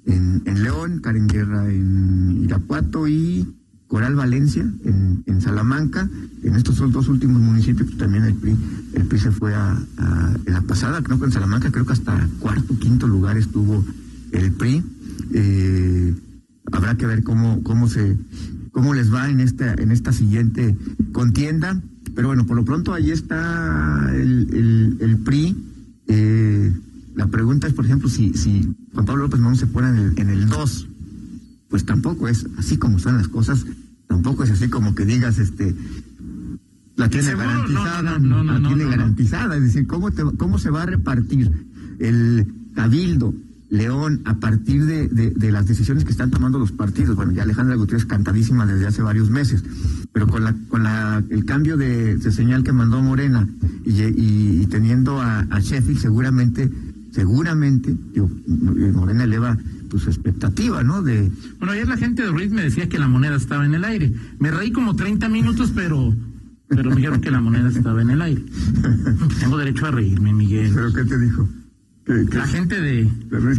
En, 0.07 0.41
en 0.45 0.63
León, 0.63 0.99
Karen 1.01 1.27
Guerra 1.27 1.69
en, 1.69 2.43
Irapuato 2.43 3.07
y 3.07 3.47
Coral 3.87 4.15
Valencia 4.15 4.63
en, 4.85 5.23
en 5.27 5.41
Salamanca. 5.41 6.09
En 6.43 6.55
estos 6.55 6.75
son 6.75 6.91
dos 6.91 7.07
últimos 7.07 7.39
municipios 7.41 7.87
pues, 7.89 7.97
también 7.99 8.23
el 8.25 8.33
PRI, 8.35 8.55
el 8.95 9.05
PRI 9.05 9.19
se 9.19 9.31
fue 9.31 9.53
a, 9.53 9.73
a, 9.97 10.33
en 10.45 10.53
la 10.53 10.61
pasada, 10.61 11.01
creo 11.03 11.19
que 11.19 11.25
en 11.25 11.31
Salamanca, 11.31 11.69
creo 11.71 11.85
que 11.85 11.93
hasta 11.93 12.27
cuarto, 12.39 12.73
quinto 12.79 13.07
lugar 13.07 13.37
estuvo 13.37 13.83
el 14.31 14.51
PRI. 14.53 14.83
Eh, 15.33 16.15
habrá 16.71 16.95
que 16.95 17.05
ver 17.05 17.21
cómo, 17.23 17.61
cómo 17.63 17.87
se, 17.87 18.17
cómo 18.71 18.93
les 18.93 19.13
va 19.13 19.29
en 19.29 19.39
esta, 19.41 19.73
en 19.73 19.91
esta 19.91 20.13
siguiente 20.13 20.75
contienda. 21.11 21.79
Pero 22.15 22.27
bueno, 22.29 22.45
por 22.45 22.55
lo 22.57 22.65
pronto 22.65 22.93
ahí 22.93 23.11
está 23.11 24.09
el, 24.13 24.47
el, 24.53 24.97
el 24.99 25.17
PRI. 25.19 25.55
Eh, 26.07 26.73
la 27.15 27.27
pregunta 27.27 27.67
es, 27.67 27.73
por 27.73 27.85
ejemplo, 27.85 28.09
si, 28.09 28.33
si 28.33 28.67
Juan 28.93 29.05
Pablo 29.05 29.23
López 29.23 29.39
no 29.39 29.53
se 29.55 29.67
pone 29.67 29.89
en 29.89 29.95
el, 29.97 30.19
en 30.19 30.29
el 30.29 30.47
2, 30.49 30.87
pues 31.69 31.85
tampoco 31.85 32.27
es 32.27 32.45
así 32.57 32.77
como 32.77 32.99
son 32.99 33.17
las 33.17 33.27
cosas, 33.27 33.65
tampoco 34.07 34.43
es 34.43 34.51
así 34.51 34.67
como 34.69 34.93
que 34.95 35.05
digas, 35.05 35.37
este, 35.39 35.75
la 36.95 37.09
tiene 37.09 37.33
garantizada, 37.35 38.19
no, 38.19 38.19
no, 38.19 38.43
no, 38.43 38.53
la 38.53 38.59
no, 38.59 38.67
tiene 38.67 38.85
garantizada, 38.89 39.55
es 39.55 39.63
decir, 39.63 39.87
¿cómo, 39.87 40.11
te- 40.11 40.23
cómo 40.37 40.57
se 40.59 40.69
va 40.69 40.83
a 40.83 40.85
repartir 40.85 41.51
el 41.99 42.47
cabildo 42.75 43.33
León 43.69 44.21
a 44.25 44.35
partir 44.39 44.85
de, 44.85 45.07
de- 45.07 45.31
de 45.31 45.51
las 45.51 45.65
decisiones 45.67 46.03
que 46.03 46.11
están 46.11 46.29
tomando 46.31 46.59
los 46.59 46.71
partidos? 46.73 47.15
Bueno, 47.15 47.31
ya 47.31 47.43
Alejandra 47.43 47.75
Gutiérrez 47.75 48.05
cantadísima 48.05 48.65
desde 48.65 48.87
hace 48.87 49.01
varios 49.01 49.29
meses, 49.29 49.63
pero 50.13 50.27
con 50.27 50.43
la 50.43 50.53
con 50.69 50.83
la 50.83 51.23
el 51.29 51.45
cambio 51.45 51.77
de, 51.77 52.17
de 52.17 52.31
señal 52.31 52.63
que 52.63 52.71
mandó 52.73 53.01
Morena 53.01 53.47
y, 53.85 53.91
y- 54.01 54.61
y 54.61 54.65
teniendo 54.67 55.21
a, 55.21 55.39
a 55.49 55.59
Sheffield 55.59 55.99
seguramente 55.99 56.69
seguramente 57.11 57.95
digo, 58.13 58.29
Morena 58.93 59.23
eleva 59.25 59.57
pues, 59.89 60.07
expectativa, 60.07 60.83
¿no? 60.83 61.01
De 61.03 61.29
Bueno, 61.59 61.73
ayer 61.73 61.87
la 61.87 61.97
gente 61.97 62.23
de 62.23 62.29
Ruiz 62.31 62.51
me 62.51 62.61
decía 62.63 62.87
que 62.87 62.97
la 62.99 63.07
moneda 63.09 63.35
estaba 63.35 63.65
en 63.65 63.73
el 63.73 63.83
aire. 63.83 64.13
Me 64.39 64.49
reí 64.51 64.71
como 64.71 64.95
30 64.95 65.27
minutos, 65.29 65.71
pero 65.75 66.15
pero 66.69 66.89
me 66.89 66.95
dijeron 66.95 67.19
que 67.19 67.29
la 67.31 67.41
moneda 67.41 67.67
estaba 67.67 68.01
en 68.01 68.11
el 68.11 68.21
aire. 68.21 68.45
Tengo 69.41 69.57
derecho 69.57 69.87
a 69.87 69.91
reírme, 69.91 70.31
Miguel. 70.31 70.71
¿Pero 70.73 70.93
qué 70.93 71.03
te 71.03 71.17
dijo? 71.19 71.49
Que, 72.05 72.25
que- 72.29 72.37
La 72.37 72.47
gente 72.47 72.79
de... 72.79 73.09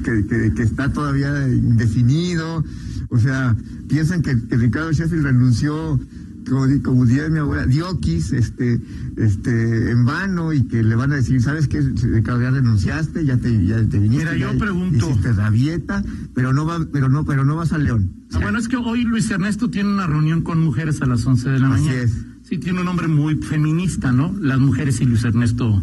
que, 0.02 0.52
que, 0.54 0.62
está 0.62 0.90
todavía 0.90 1.47
indefinido. 1.49 2.64
O 3.11 3.18
sea, 3.18 3.54
piensan 3.88 4.23
que, 4.23 4.35
que 4.49 4.56
Ricardo 4.56 4.90
Sheffield 4.92 5.25
renunció, 5.25 6.00
como, 6.49 6.67
como 6.83 7.07
diría 7.07 7.29
mi 7.29 7.39
abuela, 7.39 7.67
dioquis, 7.67 8.33
este, 8.33 8.81
este, 9.17 9.91
en 9.91 10.05
vano, 10.05 10.53
y 10.53 10.63
que 10.65 10.83
le 10.83 10.95
van 10.95 11.13
a 11.13 11.17
decir, 11.17 11.41
¿sabes 11.43 11.69
qué? 11.69 11.81
Ya 11.83 12.51
renunciaste, 12.51 13.25
ya 13.25 13.37
te, 13.37 13.65
ya 13.67 13.77
te 13.77 13.99
viniste. 13.99 14.25
Mira, 14.25 14.37
yo 14.37 14.53
ya 14.53 14.59
pregunto- 14.59 15.11
Hiciste 15.11 15.33
rabieta, 15.33 16.03
pero 16.35 16.53
no 16.53 16.67
va, 16.67 16.85
pero 16.93 17.09
no, 17.09 17.25
pero 17.25 17.45
no 17.45 17.57
vas 17.57 17.73
a 17.73 17.79
León. 17.79 18.11
O 18.33 18.37
Ah, 18.37 18.41
bueno, 18.41 18.59
es 18.59 18.69
que 18.69 18.77
hoy 18.77 19.03
Luis 19.05 19.31
Ernesto 19.31 19.69
tiene 19.71 19.91
una 19.93 20.07
reunión 20.07 20.43
con 20.43 20.61
mujeres 20.63 21.03
a 21.03 21.07
las 21.07 21.25
11 21.27 21.51
de 21.51 21.59
la 21.61 21.73
Así 21.75 21.85
mañana. 21.85 22.03
es. 22.03 22.13
Sí, 22.45 22.59
tiene 22.59 22.81
un 22.81 22.87
nombre 22.87 23.09
muy 23.09 23.37
feminista, 23.37 24.13
¿no? 24.13 24.35
Las 24.41 24.59
mujeres 24.59 25.01
y 25.01 25.05
Luis 25.05 25.25
Ernesto. 25.25 25.83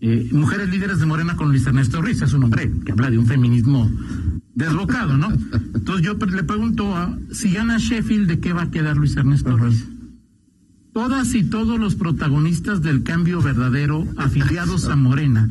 eh, 0.00 0.28
mujeres 0.32 0.68
líderes 0.70 1.00
de 1.00 1.06
Morena 1.06 1.34
con 1.36 1.48
Luis 1.48 1.66
Ernesto 1.66 2.00
Ruiz, 2.00 2.22
es 2.22 2.32
un 2.32 2.44
hombre 2.44 2.72
que 2.84 2.92
habla 2.92 3.10
de 3.10 3.18
un 3.18 3.26
feminismo 3.26 3.90
desbocado, 4.54 5.16
¿no? 5.16 5.28
Entonces 5.74 6.04
yo 6.06 6.14
le 6.14 6.42
pregunto, 6.44 6.94
a, 6.96 7.18
si 7.32 7.50
gana 7.52 7.78
Sheffield, 7.78 8.28
¿de 8.28 8.38
qué 8.38 8.52
va 8.52 8.62
a 8.62 8.70
quedar 8.70 8.96
Luis 8.96 9.16
Ernesto 9.16 9.56
Ruiz? 9.56 9.84
Todas 10.92 11.34
y 11.34 11.44
todos 11.44 11.78
los 11.78 11.94
protagonistas 11.94 12.82
del 12.82 13.02
cambio 13.02 13.40
verdadero 13.40 14.06
afiliados 14.16 14.86
a 14.86 14.96
Morena 14.96 15.48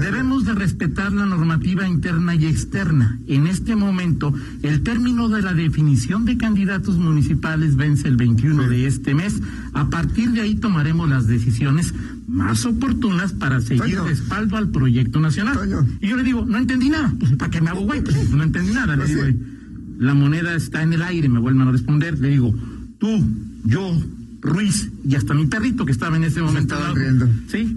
debemos 0.00 0.44
de 0.44 0.54
respetar 0.54 1.12
la 1.12 1.24
normativa 1.24 1.86
interna 1.86 2.34
y 2.34 2.46
externa. 2.46 3.18
En 3.28 3.46
este 3.46 3.76
momento, 3.76 4.34
el 4.62 4.82
término 4.82 5.28
de 5.28 5.42
la 5.42 5.54
definición 5.54 6.24
de 6.24 6.36
candidatos 6.36 6.96
municipales 6.96 7.76
vence 7.76 8.08
el 8.08 8.16
21 8.16 8.68
de 8.68 8.86
este 8.86 9.14
mes. 9.14 9.40
A 9.72 9.88
partir 9.88 10.30
de 10.32 10.40
ahí 10.40 10.56
tomaremos 10.56 11.08
las 11.08 11.26
decisiones 11.26 11.94
más 12.26 12.66
oportunas 12.66 13.32
para 13.32 13.60
seguir 13.60 13.96
Toño. 13.96 14.04
respaldo 14.04 14.56
al 14.56 14.70
proyecto 14.70 15.20
nacional. 15.20 15.58
Toño. 15.58 15.86
Y 16.00 16.08
yo 16.08 16.16
le 16.16 16.24
digo, 16.24 16.44
no 16.44 16.58
entendí 16.58 16.88
nada. 16.88 17.14
Pues, 17.18 17.36
¿Para 17.36 17.50
qué 17.50 17.60
me 17.60 17.70
hago 17.70 17.82
güey? 17.82 18.02
Pues, 18.02 18.30
no 18.30 18.42
entendí 18.42 18.72
nada. 18.72 18.96
Le 18.96 19.06
digo, 19.06 19.22
la 19.98 20.14
moneda 20.14 20.54
está 20.54 20.82
en 20.82 20.92
el 20.92 21.02
aire, 21.02 21.28
me 21.28 21.38
vuelven 21.38 21.68
a 21.68 21.72
responder. 21.72 22.18
Le 22.18 22.30
digo, 22.30 22.54
tú, 22.98 23.24
yo, 23.64 23.96
Ruiz 24.40 24.90
y 25.04 25.14
hasta 25.14 25.34
mi 25.34 25.46
perrito 25.46 25.84
que 25.84 25.92
estaba 25.92 26.16
en 26.16 26.24
ese 26.24 26.40
momento. 26.42 26.74
lado, 26.78 26.94
riendo. 26.94 27.28
Sí. 27.50 27.76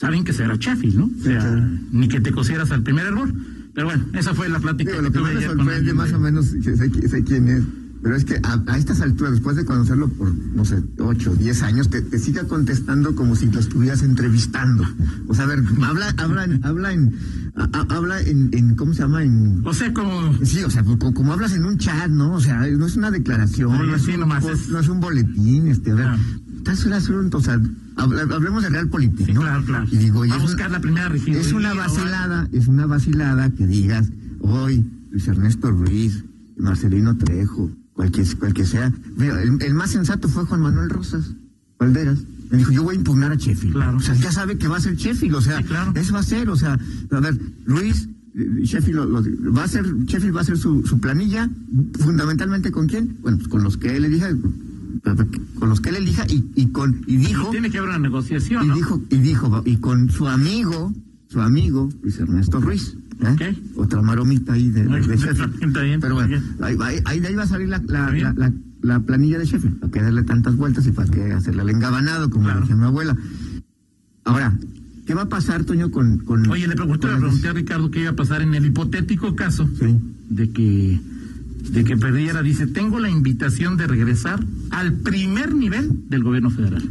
Saben 0.00 0.24
que 0.24 0.32
será 0.32 0.54
Sheffield, 0.56 0.96
¿no? 0.96 1.10
O 1.20 1.22
sea, 1.22 1.38
claro. 1.40 1.68
ni 1.92 2.08
que 2.08 2.20
te 2.20 2.32
cosieras 2.32 2.70
al 2.70 2.82
primer 2.82 3.06
error. 3.06 3.32
Pero 3.74 3.86
bueno, 3.88 4.04
esa 4.14 4.34
fue 4.34 4.48
la 4.48 4.58
plática 4.60 4.90
Digo, 4.92 5.02
que 5.02 5.08
lo 5.08 5.12
que 5.12 5.20
más 5.20 5.34
me 5.34 5.42
sorprende 5.44 5.94
más 5.94 6.12
o 6.12 6.20
menos, 6.20 6.46
que 6.62 6.76
sé, 6.76 6.90
qui- 6.90 7.08
sé 7.08 7.24
quién 7.24 7.48
es, 7.48 7.62
pero 8.02 8.14
es 8.16 8.24
que 8.24 8.38
a, 8.42 8.62
a 8.68 8.78
estas 8.78 9.00
alturas, 9.00 9.32
después 9.34 9.56
de 9.56 9.64
conocerlo 9.64 10.08
por, 10.08 10.32
no 10.34 10.64
sé, 10.64 10.82
8, 10.98 11.34
10 11.36 11.62
años, 11.62 11.90
te, 11.90 12.00
te 12.02 12.18
siga 12.18 12.44
contestando 12.44 13.14
como 13.14 13.36
si 13.36 13.46
lo 13.50 13.58
estuvieras 13.60 14.02
entrevistando. 14.02 14.86
O 15.28 15.34
sea, 15.34 15.44
a 15.44 15.48
ver, 15.48 15.62
habla, 15.82 16.14
habla, 16.16 16.48
habla 16.62 16.92
en, 16.92 17.14
habla 17.56 18.20
en, 18.20 18.50
en, 18.52 18.74
¿cómo 18.76 18.92
se 18.94 19.02
llama? 19.02 19.22
En, 19.22 19.62
O 19.66 19.72
sea, 19.72 19.92
como... 19.94 20.34
Sí, 20.44 20.62
o 20.62 20.70
sea, 20.70 20.82
pues, 20.84 20.98
co- 20.98 21.14
como, 21.14 21.32
hablas 21.32 21.52
en 21.52 21.64
un 21.64 21.78
chat, 21.78 22.08
¿no? 22.10 22.34
O 22.34 22.40
sea, 22.40 22.66
no 22.66 22.86
es 22.86 22.96
una 22.96 23.10
declaración, 23.10 23.70
Sí, 23.78 23.86
no, 23.86 23.94
es 23.96 24.02
sí, 24.02 24.10
un, 24.12 24.20
nomás 24.20 24.44
es- 24.44 24.68
no 24.68 24.78
es 24.78 24.88
un 24.88 25.00
boletín, 25.00 25.68
este, 25.68 25.92
a 25.92 25.94
ver, 25.94 26.06
Ah. 26.08 26.18
estás 26.58 26.86
asunto, 26.86 27.38
o 27.38 27.40
sea, 27.40 27.60
hablemos 27.96 28.62
de 28.62 28.68
Realpolitik, 28.68 29.26
Sí, 29.26 29.32
¿no? 29.32 29.40
claro, 29.40 29.64
claro. 29.64 29.86
Y 29.90 29.96
digo, 29.96 30.24
y 30.24 30.30
a 30.30 30.36
buscar 30.36 30.70
la 30.70 30.80
primera 30.80 31.08
regiduría 31.08 31.40
Es 31.40 31.52
una 31.52 31.72
vacilada, 31.74 32.48
es 32.52 32.66
una 32.66 32.86
vacilada 32.86 33.50
que 33.50 33.66
digas, 33.66 34.10
hoy, 34.40 34.84
Luis 35.10 35.26
Ernesto 35.28 35.70
Ruiz, 35.70 36.24
Marcelino 36.58 37.16
Trejo, 37.16 37.70
cualquier, 37.94 38.36
cualquier 38.38 38.66
sea. 38.66 38.92
Mira, 39.16 39.40
el, 39.42 39.62
el 39.62 39.74
más 39.74 39.90
sensato 39.90 40.28
fue 40.28 40.44
Juan 40.44 40.60
Manuel 40.60 40.90
Rosas, 40.90 41.24
Valderas. 41.78 42.18
Me 42.50 42.58
dijo, 42.58 42.72
yo 42.72 42.82
voy 42.82 42.94
a 42.94 42.98
impugnar 42.98 43.32
a 43.32 43.34
Sheffield. 43.36 43.74
Claro. 43.74 43.96
O 43.96 44.00
sea, 44.00 44.14
ya 44.14 44.30
sabe 44.32 44.56
que 44.58 44.68
va 44.68 44.76
a 44.76 44.80
ser 44.80 44.96
Sheffield, 44.96 45.34
o 45.34 45.40
sea, 45.40 45.58
Sí, 45.58 45.64
claro. 45.64 45.92
eso 45.94 46.12
va 46.12 46.20
a 46.20 46.22
ser, 46.22 46.48
o 46.48 46.56
sea, 46.56 46.78
a 47.10 47.20
ver, 47.20 47.38
Luis, 47.64 48.08
eh, 48.34 48.60
Sheffield 48.62 48.96
lo- 48.96 49.20
lo- 49.20 49.52
va 49.52 49.64
a 49.64 49.68
ser, 49.68 49.84
Sheffield 50.04 50.36
va 50.36 50.40
a 50.42 50.44
ser 50.44 50.56
su, 50.58 50.86
su 50.86 50.98
planilla, 51.00 51.50
fundamentalmente 51.98 52.70
con 52.70 52.86
quién? 52.86 53.16
Bueno, 53.22 53.38
pues 53.38 53.48
con 53.48 53.62
los 53.64 53.76
que 53.76 53.96
él 53.96 54.04
elija, 54.04 54.28
con 55.58 55.68
los 55.68 55.80
que 55.80 55.90
él 55.90 55.96
elija 55.96 56.24
y, 56.28 56.44
y 56.54 56.66
con, 56.66 57.02
y 57.06 57.16
dijo, 57.16 57.50
Tiene 57.50 57.70
que 57.70 57.78
haber 57.78 57.90
una 57.90 57.98
negociación, 57.98 58.64
y 58.64 58.68
¿no? 58.68 58.74
dijo, 58.74 59.02
y 59.10 59.16
dijo, 59.18 59.62
y 59.64 59.76
con 59.76 60.10
su 60.10 60.26
amigo, 60.28 60.92
su 61.28 61.40
amigo, 61.40 61.88
Luis 62.02 62.18
Ernesto 62.18 62.60
Ruiz. 62.60 62.96
¿eh? 63.20 63.56
Ok. 63.74 63.78
Otra 63.84 64.02
maromita 64.02 64.52
ahí 64.52 64.68
de, 64.70 64.84
de- 64.84 65.00
de 65.00 65.98
Pero 66.00 66.14
bueno, 66.14 66.36
ahí, 66.60 66.76
ahí- 67.04 67.20
de 67.20 67.28
ahí 67.28 67.34
va 67.34 67.44
a 67.44 67.46
salir 67.46 67.68
la, 67.68 67.80
la- 68.86 68.94
la 68.94 69.00
planilla 69.00 69.38
de 69.38 69.44
Sheffield. 69.46 69.78
¿Para 69.80 69.92
qué 69.92 70.02
darle 70.02 70.22
tantas 70.22 70.56
vueltas 70.56 70.86
y 70.86 70.92
para 70.92 71.10
qué 71.10 71.32
hacerle 71.32 71.62
el 71.62 71.70
engabanado, 71.70 72.30
como 72.30 72.44
Claro. 72.44 72.60
decía 72.60 72.76
mi 72.76 72.84
abuela? 72.84 73.16
Ahora, 74.24 74.56
¿qué 75.06 75.14
va 75.14 75.22
a 75.22 75.28
pasar, 75.28 75.64
Toño, 75.64 75.90
con... 75.90 76.18
con 76.18 76.48
Oye, 76.50 76.66
le 76.66 76.74
pregunté, 76.74 77.06
le 77.08 77.16
pregunté 77.16 77.48
a 77.48 77.52
Ricardo 77.52 77.90
qué 77.90 78.00
iba 78.00 78.10
a 78.10 78.16
pasar 78.16 78.42
en 78.42 78.54
el 78.54 78.66
hipotético 78.66 79.34
caso 79.36 79.68
Sí. 79.78 79.96
de 80.30 80.50
que 80.50 81.00
de 81.72 81.82
que 81.82 81.96
perdiera. 81.96 82.42
Dice, 82.42 82.68
tengo 82.68 83.00
la 83.00 83.10
invitación 83.10 83.76
de 83.76 83.88
regresar 83.88 84.38
al 84.70 84.92
primer 84.92 85.52
nivel 85.52 86.04
del 86.08 86.22
gobierno 86.22 86.48
federal. 86.48 86.88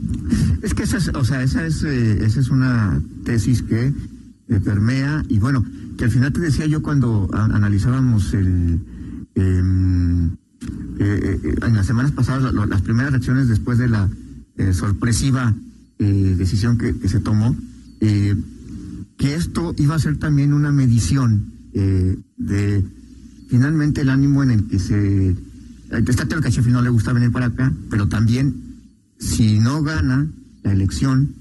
Es 0.62 0.74
que 0.74 0.84
esa 0.84 0.98
es, 0.98 1.08
o 1.16 1.24
sea, 1.24 1.42
esa 1.44 1.66
es, 1.66 1.82
eh, 1.84 2.26
esa 2.26 2.42
es 2.42 2.50
una 2.50 3.02
tesis 3.24 3.62
que 3.62 3.94
eh, 4.50 4.60
permea 4.60 5.24
y 5.30 5.40
bueno, 5.40 5.64
que 5.98 6.04
al 6.04 6.12
final 6.12 6.34
te 6.34 6.42
decía 6.42 6.66
yo 6.66 6.82
cuando 6.82 7.30
a- 7.34 7.46
analizábamos 7.46 8.34
el 8.34 8.80
em, 9.36 10.26
eh, 10.26 10.30
eh, 11.00 11.56
en 11.66 11.74
las 11.76 11.86
semanas 11.88 12.12
pasadas 12.12 12.54
lo- 12.54 12.66
las 12.66 12.82
primeras 12.82 13.12
reacciones 13.12 13.48
después 13.48 13.78
de 13.78 13.88
la 13.90 14.10
eh, 14.58 14.74
sorpresiva 14.74 15.54
eh, 16.00 16.36
decisión 16.38 16.78
que, 16.78 16.98
que 16.98 17.08
se 17.10 17.20
tomó, 17.20 17.56
eh, 18.02 18.36
que 19.18 19.36
esto 19.36 19.74
iba 19.78 19.96
a 19.96 20.00
ser 20.00 20.18
también 20.18 20.54
una 20.54 20.72
medición 20.72 21.54
eh, 21.74 22.18
de 22.38 22.84
finalmente 23.50 24.02
el 24.02 24.10
ánimo 24.10 24.44
en 24.44 24.52
el 24.52 24.64
que 24.68 24.80
se 24.80 25.30
eh, 25.30 25.36
está 26.08 26.26
claro 26.26 26.42
que 26.42 26.48
a 26.50 26.52
Sheffield 26.52 26.76
no 26.76 26.82
le 26.82 26.90
gusta 26.90 27.14
venir 27.14 27.32
para 27.32 27.48
acá, 27.48 27.72
pero 27.90 28.08
también 28.08 28.56
si 29.20 29.60
no 29.60 29.82
gana 29.84 30.28
la 30.64 30.72
elección, 30.74 31.36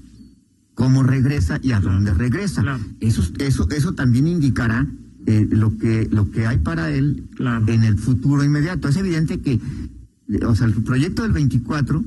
cómo 0.75 1.03
regresa 1.03 1.59
y 1.61 1.71
a 1.71 1.79
dónde 1.79 2.13
regresa. 2.13 2.61
Claro. 2.61 2.79
Eso, 2.99 3.23
eso, 3.39 3.67
eso 3.71 3.93
también 3.93 4.27
indicará 4.27 4.87
eh, 5.25 5.47
lo 5.49 5.77
que 5.77 6.07
lo 6.11 6.29
que 6.31 6.45
hay 6.47 6.57
para 6.59 6.91
él 6.91 7.23
Claro. 7.35 7.65
en 7.67 7.83
el 7.83 7.97
futuro 7.97 8.43
inmediato. 8.43 8.87
Es 8.89 8.95
evidente 8.97 9.39
que, 9.39 9.59
o 10.45 10.55
sea, 10.55 10.67
el 10.67 10.73
proyecto 10.73 11.23
del 11.23 11.31
24, 11.31 12.03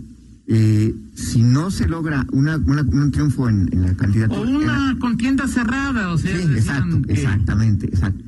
eh, 0.47 0.95
si 1.15 1.43
no 1.43 1.71
se 1.71 1.87
logra 1.89 2.27
una, 2.33 2.57
una- 2.57 2.83
un 2.83 3.11
triunfo 3.11 3.49
en, 3.49 3.69
en 3.73 3.83
la 3.83 3.95
candidatura, 3.95 4.41
O 4.41 4.45
en 4.47 4.53
la- 4.67 4.73
una 4.91 4.99
contienda 4.99 5.47
cerrada, 5.49 6.13
o 6.13 6.19
sea, 6.19 6.37
Sí, 6.37 6.43
exacto, 6.55 7.03
que- 7.03 7.13
exactamente, 7.13 7.87
exacto. 7.87 8.25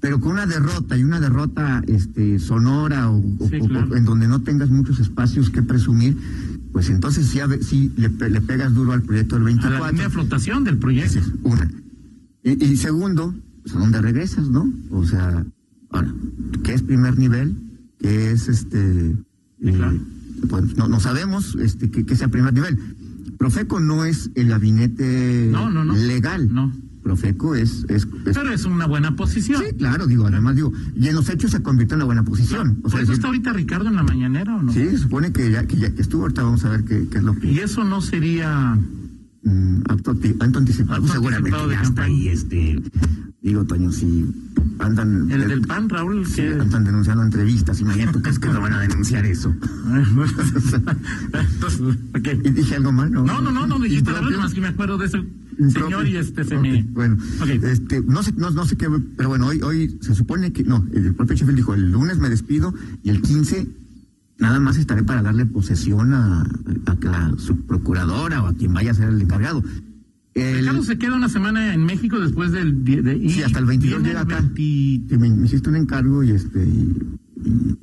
Pero 0.00 0.20
con 0.20 0.32
una 0.32 0.46
derrota 0.46 0.96
y 0.98 1.02
una 1.02 1.18
derrota 1.18 1.82
este 1.86 2.38
sonora 2.38 3.10
o, 3.10 3.18
o- 3.38 3.48
Sí, 3.48 3.56
o- 3.60 3.66
claro. 3.66 3.96
en 3.96 4.04
donde 4.04 4.28
no 4.28 4.40
tengas 4.42 4.68
muchos 4.70 5.00
espacios 5.00 5.48
que 5.50 5.62
presumir, 5.62 6.16
pues 6.72 6.90
entonces 6.90 7.26
sí, 7.28 7.38
sí 7.62 7.90
le, 7.96 8.08
le 8.30 8.40
pegas 8.42 8.74
duro 8.74 8.92
al 8.92 9.02
proyecto 9.02 9.36
del 9.36 9.44
a 9.44 9.48
la 9.48 9.52
24. 9.54 9.90
línea 9.92 10.04
de 10.04 10.10
flotación 10.12 10.64
del 10.64 10.76
proyecto. 10.76 11.20
Una. 11.42 11.70
Y, 12.44 12.62
y 12.64 12.76
segundo, 12.76 13.34
pues 13.66 13.76
a 13.76 13.80
dónde 13.80 14.00
regresas, 14.00 14.48
¿no? 14.48 14.72
O 14.90 15.04
sea, 15.04 15.44
ahora, 15.90 16.14
¿qué 16.62 16.74
es 16.74 16.82
primer 16.82 17.18
nivel? 17.18 17.54
que 17.98 18.30
es 18.30 18.48
este. 18.48 19.16
Claro. 19.60 19.96
eh, 19.96 20.00
pues, 20.48 20.76
no, 20.76 20.86
no 20.86 21.00
sabemos 21.00 21.56
este, 21.60 21.90
que, 21.90 22.04
que 22.04 22.14
sea 22.14 22.28
primer 22.28 22.52
nivel. 22.54 22.78
Profeco 23.38 23.80
no 23.80 24.04
es 24.04 24.30
el 24.34 24.48
gabinete 24.48 25.48
No, 25.50 25.70
no, 25.70 25.84
no. 25.84 25.94
legal. 25.96 26.52
No. 26.52 26.72
Profeco 27.02 27.54
es, 27.54 27.84
es, 27.88 28.02
es- 28.04 28.36
Pero 28.36 28.52
es 28.52 28.64
una 28.64 28.86
buena 28.86 29.14
posición. 29.16 29.62
Sí, 29.66 29.74
claro, 29.76 30.06
digo, 30.06 30.26
además 30.26 30.56
digo, 30.56 30.72
y 30.94 31.06
en 31.08 31.14
los 31.14 31.28
hechos 31.30 31.52
se 31.52 31.62
convirtió 31.62 31.94
en 31.94 31.98
una 32.00 32.04
buena 32.06 32.24
posición. 32.24 32.78
O 32.80 32.82
¿Por 32.82 32.90
sea, 32.92 33.00
eso 33.02 33.12
es 33.12 33.18
está 33.18 33.28
ahorita 33.28 33.52
Ricardo 33.52 33.88
en 33.88 33.94
la 33.96 34.02
mañanera 34.02 34.56
o 34.56 34.62
no? 34.62 34.72
sí, 34.72 34.80
se 34.90 34.98
supone 34.98 35.32
que 35.32 35.50
ya, 35.50 35.64
que 35.66 35.76
ya 35.76 35.94
que 35.94 36.02
estuvo, 36.02 36.22
ahorita 36.22 36.42
vamos 36.42 36.64
a 36.64 36.70
ver 36.70 36.84
qué, 36.84 37.06
qué 37.10 37.18
es 37.18 37.24
lo 37.24 37.34
que 37.34 37.50
Y 37.50 37.58
eso 37.60 37.82
no 37.84 38.00
sería... 38.02 38.76
mm, 39.44 39.82
acto, 39.88 40.10
acto 40.40 40.58
anticipado. 40.58 41.00
Acto 41.02 41.12
seguramente 41.14 41.56
anticipado 41.56 41.70
ya 41.70 41.82
está 41.82 42.02
ahí, 42.04 42.28
este, 42.28 42.82
digo, 43.48 43.64
Toño, 43.64 43.90
si 43.92 44.26
andan, 44.78 45.30
El 45.30 45.48
del 45.48 45.60
PAN, 45.62 45.88
Raúl, 45.88 46.26
que... 46.34 46.52
andan 46.60 46.84
denunciando 46.84 47.22
entrevistas, 47.22 47.80
imagínate 47.80 48.12
tú 48.14 48.22
crees 48.22 48.38
que 48.38 48.48
lo 48.52 48.60
van 48.60 48.72
a 48.74 48.80
denunciar 48.80 49.24
eso. 49.24 49.54
Entonces, 51.32 51.80
ok. 51.80 52.28
Y 52.44 52.50
dije 52.50 52.76
algo 52.76 52.92
mal, 52.92 53.10
¿no? 53.10 53.24
No, 53.24 53.40
no, 53.40 53.50
no, 53.50 53.66
no 53.66 53.78
dijiste 53.78 54.10
la 54.12 54.20
verdad, 54.20 54.38
más 54.38 54.54
que 54.54 54.60
me 54.60 54.68
acuerdo 54.68 54.98
de 54.98 55.06
Impropio. 55.06 55.70
señor 55.70 56.06
y 56.06 56.16
este 56.16 56.44
se 56.44 56.56
Ok, 56.56 56.62
me... 56.62 56.82
Bueno, 56.82 57.16
Ok. 57.40 57.48
este, 57.48 58.02
no 58.02 58.22
sé, 58.22 58.32
no, 58.36 58.50
no 58.50 58.66
sé 58.66 58.76
qué, 58.76 58.88
pero 59.16 59.30
bueno, 59.30 59.46
hoy, 59.46 59.60
hoy 59.62 59.98
se 60.02 60.14
supone 60.14 60.52
que, 60.52 60.64
no, 60.64 60.84
el 60.92 61.14
propio 61.14 61.34
Sheffield 61.36 61.56
dijo, 61.56 61.72
el 61.74 61.90
lunes 61.92 62.18
me 62.18 62.28
despido 62.28 62.74
y 63.02 63.08
el 63.10 63.22
15 63.22 63.66
nada 64.38 64.60
más 64.60 64.76
estaré 64.76 65.02
para 65.02 65.22
darle 65.22 65.46
posesión 65.46 66.12
a, 66.12 66.42
a 66.42 66.96
la 67.02 67.32
subprocuradora 67.38 68.42
o 68.42 68.48
a 68.48 68.54
quien 68.54 68.74
vaya 68.74 68.90
a 68.90 68.94
ser 68.94 69.08
el 69.08 69.22
encargado. 69.22 69.62
El, 70.36 70.84
se 70.84 70.98
queda 70.98 71.14
una 71.16 71.28
semana 71.28 71.72
en 71.74 71.84
México 71.84 72.20
después 72.20 72.52
del... 72.52 72.84
De, 72.84 73.16
y 73.16 73.30
sí, 73.30 73.42
hasta 73.42 73.58
el 73.58 73.64
22 73.66 74.02
viene 74.02 74.08
llega 74.10 74.20
acá. 74.22 74.40
20 74.54 75.06
que 75.08 75.18
me, 75.18 75.30
me 75.30 75.46
hiciste 75.46 75.68
un 75.70 75.76
encargo 75.76 76.22
y 76.22 76.30
este, 76.32 76.64
y, 76.64 76.96
y- 77.44 77.76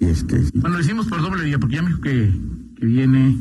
y 0.00 0.04
este, 0.06 0.44
sí. 0.44 0.52
Bueno, 0.54 0.76
lo 0.76 0.82
hicimos 0.82 1.06
por 1.06 1.20
doble 1.22 1.44
día, 1.44 1.58
porque 1.58 1.76
ya 1.76 1.82
me 1.82 1.88
dijo 1.88 2.00
que, 2.00 2.32
que 2.78 2.86
viene 2.86 3.36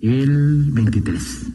el 0.00 0.70
23. 0.72 1.46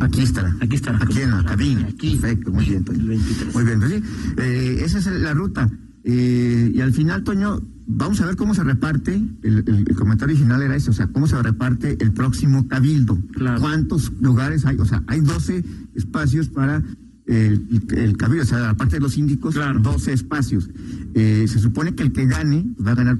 Aquí 0.00 0.22
estará. 0.22 0.56
Aquí 0.60 0.76
estará. 0.76 0.98
Aquí 1.02 1.20
en 1.20 1.30
la 1.30 1.44
cabina. 1.44 1.86
Aquí. 1.88 2.16
Perfecto, 2.16 2.50
muy 2.52 2.64
bien, 2.64 2.84
Toño. 2.84 3.00
El 3.00 3.08
23. 3.08 3.54
Muy 3.54 3.64
bien, 3.64 3.78
pues 3.80 3.90
sí. 3.92 4.02
Eh, 4.38 4.82
esa 4.84 4.98
es 4.98 5.06
la 5.06 5.34
ruta. 5.34 5.70
Eh, 6.04 6.72
y 6.74 6.80
al 6.80 6.92
final, 6.92 7.22
Toño, 7.24 7.60
vamos 7.86 8.20
a 8.20 8.26
ver 8.26 8.36
cómo 8.36 8.54
se 8.54 8.64
reparte. 8.64 9.14
El, 9.42 9.58
el- 9.66 9.84
el 9.88 9.94
comentario 9.94 10.34
original 10.34 10.62
era 10.62 10.74
ese, 10.76 10.90
o 10.90 10.92
sea, 10.92 11.06
cómo 11.08 11.26
se 11.26 11.40
reparte 11.40 11.96
el 12.00 12.12
próximo 12.12 12.66
cabildo. 12.68 13.18
Claro. 13.32 13.60
¿Cuántos 13.60 14.12
lugares 14.20 14.64
hay? 14.66 14.76
O 14.78 14.84
sea, 14.84 15.02
hay 15.06 15.20
12 15.20 15.64
espacios 15.94 16.48
para 16.48 16.82
el, 17.26 17.82
el 17.90 18.16
cabildo, 18.16 18.42
o 18.42 18.46
sea, 18.46 18.70
aparte 18.70 18.96
de 18.96 19.00
los 19.00 19.12
síndicos, 19.12 19.54
Claro. 19.54 19.78
12 19.80 20.12
espacios. 20.12 20.70
Eh, 21.14 21.46
se 21.48 21.58
supone 21.60 21.94
que 21.94 22.02
el 22.02 22.12
que 22.12 22.26
gane 22.26 22.66
pues, 22.76 22.86
va 22.88 22.92
a 22.92 22.96
ganar 22.96 23.18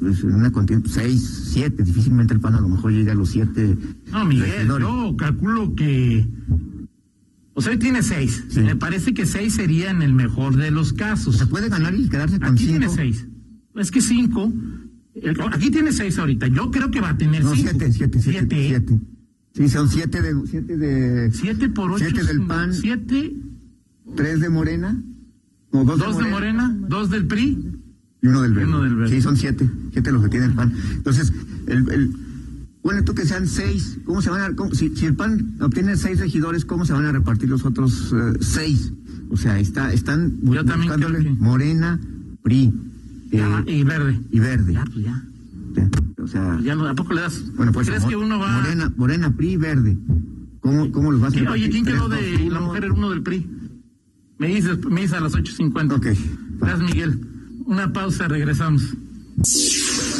pues, 0.00 0.24
en 0.24 0.34
una 0.34 0.50
contienda 0.50 0.88
6, 0.90 1.48
7, 1.52 1.82
difícilmente 1.84 2.34
el 2.34 2.40
PAN 2.40 2.54
a 2.54 2.60
lo 2.60 2.68
mejor 2.68 2.90
llega 2.92 3.12
a 3.12 3.14
los 3.14 3.28
7 3.30 3.76
No, 4.10 4.24
Miguel, 4.24 4.66
yo 4.66 5.14
calculo 5.16 5.74
que... 5.76 6.26
O 7.54 7.62
sea, 7.62 7.72
hoy 7.72 7.78
tiene 7.78 8.02
seis. 8.02 8.44
Sí. 8.48 8.60
Me 8.60 8.74
parece 8.76 9.14
que 9.14 9.26
seis 9.26 9.54
sería 9.54 9.90
en 9.90 10.02
el 10.02 10.12
mejor 10.12 10.56
de 10.56 10.70
los 10.70 10.92
casos. 10.92 11.36
Se 11.38 11.46
puede 11.46 11.68
ganar 11.68 11.94
y 11.94 12.08
quedarse 12.08 12.38
con 12.40 12.48
Aquí 12.54 12.66
tiene 12.66 12.86
5. 12.88 12.94
seis. 12.96 13.26
Es 13.76 13.90
que 13.90 14.00
cinco. 14.00 14.52
el- 15.14 15.40
aquí 15.52 15.70
tiene 15.70 15.92
seis 15.92 16.18
ahorita. 16.18 16.48
Yo 16.48 16.70
creo 16.70 16.90
que 16.90 17.00
va 17.00 17.10
a 17.10 17.16
tener 17.18 17.42
No, 17.44 17.54
cinco. 17.54 17.70
siete, 17.70 17.92
siete, 17.92 18.20
siete, 18.20 18.38
Siete, 18.48 18.66
siete. 18.68 19.00
Sí, 19.54 19.68
son 19.68 19.88
siete 19.88 20.20
de, 20.20 20.34
siete 20.48 20.76
de, 20.76 21.30
Siete 21.32 21.68
por 21.68 21.92
ocho. 21.92 22.04
Siete 22.04 22.24
del 22.24 22.42
PAN. 22.42 22.74
Siete. 22.74 23.34
tres 24.16 24.40
de 24.40 24.48
Morena, 24.48 25.00
no, 25.72 25.84
dos, 25.84 25.98
Dos 25.98 26.18
de 26.18 26.24
Morena, 26.24 26.76
dos 26.88 27.08
del 27.10 27.26
PRI. 27.26 27.58
y 28.22 28.26
uno 28.26 28.42
del 28.42 28.52
Verde. 28.52 28.68
uno 28.68 28.82
del 28.82 28.94
Verde. 28.96 29.14
Sí, 29.14 29.22
son 29.22 29.36
siete, 29.36 29.68
siete 29.92 30.10
los 30.12 30.22
que 30.24 30.28
tiene 30.28 30.46
el 30.46 30.52
PAN. 30.54 30.72
Entonces, 30.92 31.32
el, 31.68 31.88
el, 31.90 32.10
bueno, 32.84 33.02
tú 33.04 33.14
que 33.14 33.24
sean 33.24 33.48
seis, 33.48 33.98
¿cómo 34.04 34.22
se 34.22 34.30
van 34.30 34.40
a, 34.42 34.54
cómo- 34.54 34.72
si, 34.74 34.94
si 34.94 35.06
el 35.06 35.16
PAN 35.16 35.56
obtiene 35.60 35.96
seis 35.96 36.20
regidores, 36.20 36.64
¿cómo 36.64 36.84
se 36.84 36.92
van 36.92 37.06
a 37.06 37.12
repartir 37.12 37.48
los 37.48 37.64
otros 37.64 38.12
eh, 38.12 38.38
seis? 38.40 38.92
O 39.30 39.36
sea, 39.36 39.58
está, 39.58 39.92
están 39.92 40.40
bu- 40.42 40.54
Yo 40.54 40.64
también 40.64 40.82
buscándole 40.92 41.18
creo 41.20 41.34
que- 41.36 41.42
Morena, 41.42 41.98
PRI 42.42 42.72
eh, 43.32 43.40
Ah, 43.42 43.64
y 43.66 43.82
verde. 43.82 44.20
y 44.30 44.38
Verde. 44.38 44.72
Ya, 44.74 44.84
pues 44.84 45.04
ya. 45.04 45.24
Ya, 45.74 45.90
O 46.22 46.28
sea, 46.28 46.60
Ya 46.62 46.76
no, 46.76 46.86
¿A 46.86 46.94
poco 46.94 47.14
le 47.14 47.22
das? 47.22 47.42
bueno, 47.56 47.72
pues 47.72 47.88
¿Crees 47.88 48.04
que 48.04 48.14
uno 48.16 48.38
va.? 48.38 48.52
Morena, 48.60 48.92
Morena, 48.96 49.34
PRI 49.34 49.48
y 49.52 49.56
Verde. 49.56 49.96
¿Cómo, 50.60 50.92
cómo 50.92 51.10
los 51.10 51.20
vas 51.20 51.32
a 51.32 51.36
¿Quién- 51.36 51.48
Oye, 51.48 51.68
¿quién 51.70 51.84
quedó 51.84 52.08
de 52.08 52.48
la 52.50 52.60
mujer? 52.60 52.92
Uno 52.92 53.10
del 53.10 53.22
PRI. 53.22 53.46
Me 54.38 54.48
dices, 54.48 54.78
me 54.88 55.00
dices 55.02 55.16
a 55.16 55.20
las 55.20 55.32
8.50. 55.34 55.94
Ok. 55.96 56.06
Gracias, 56.60 56.80
Miguel. 56.90 57.20
Una 57.66 57.92
pausa, 57.92 58.28
regresamos. 58.28 58.94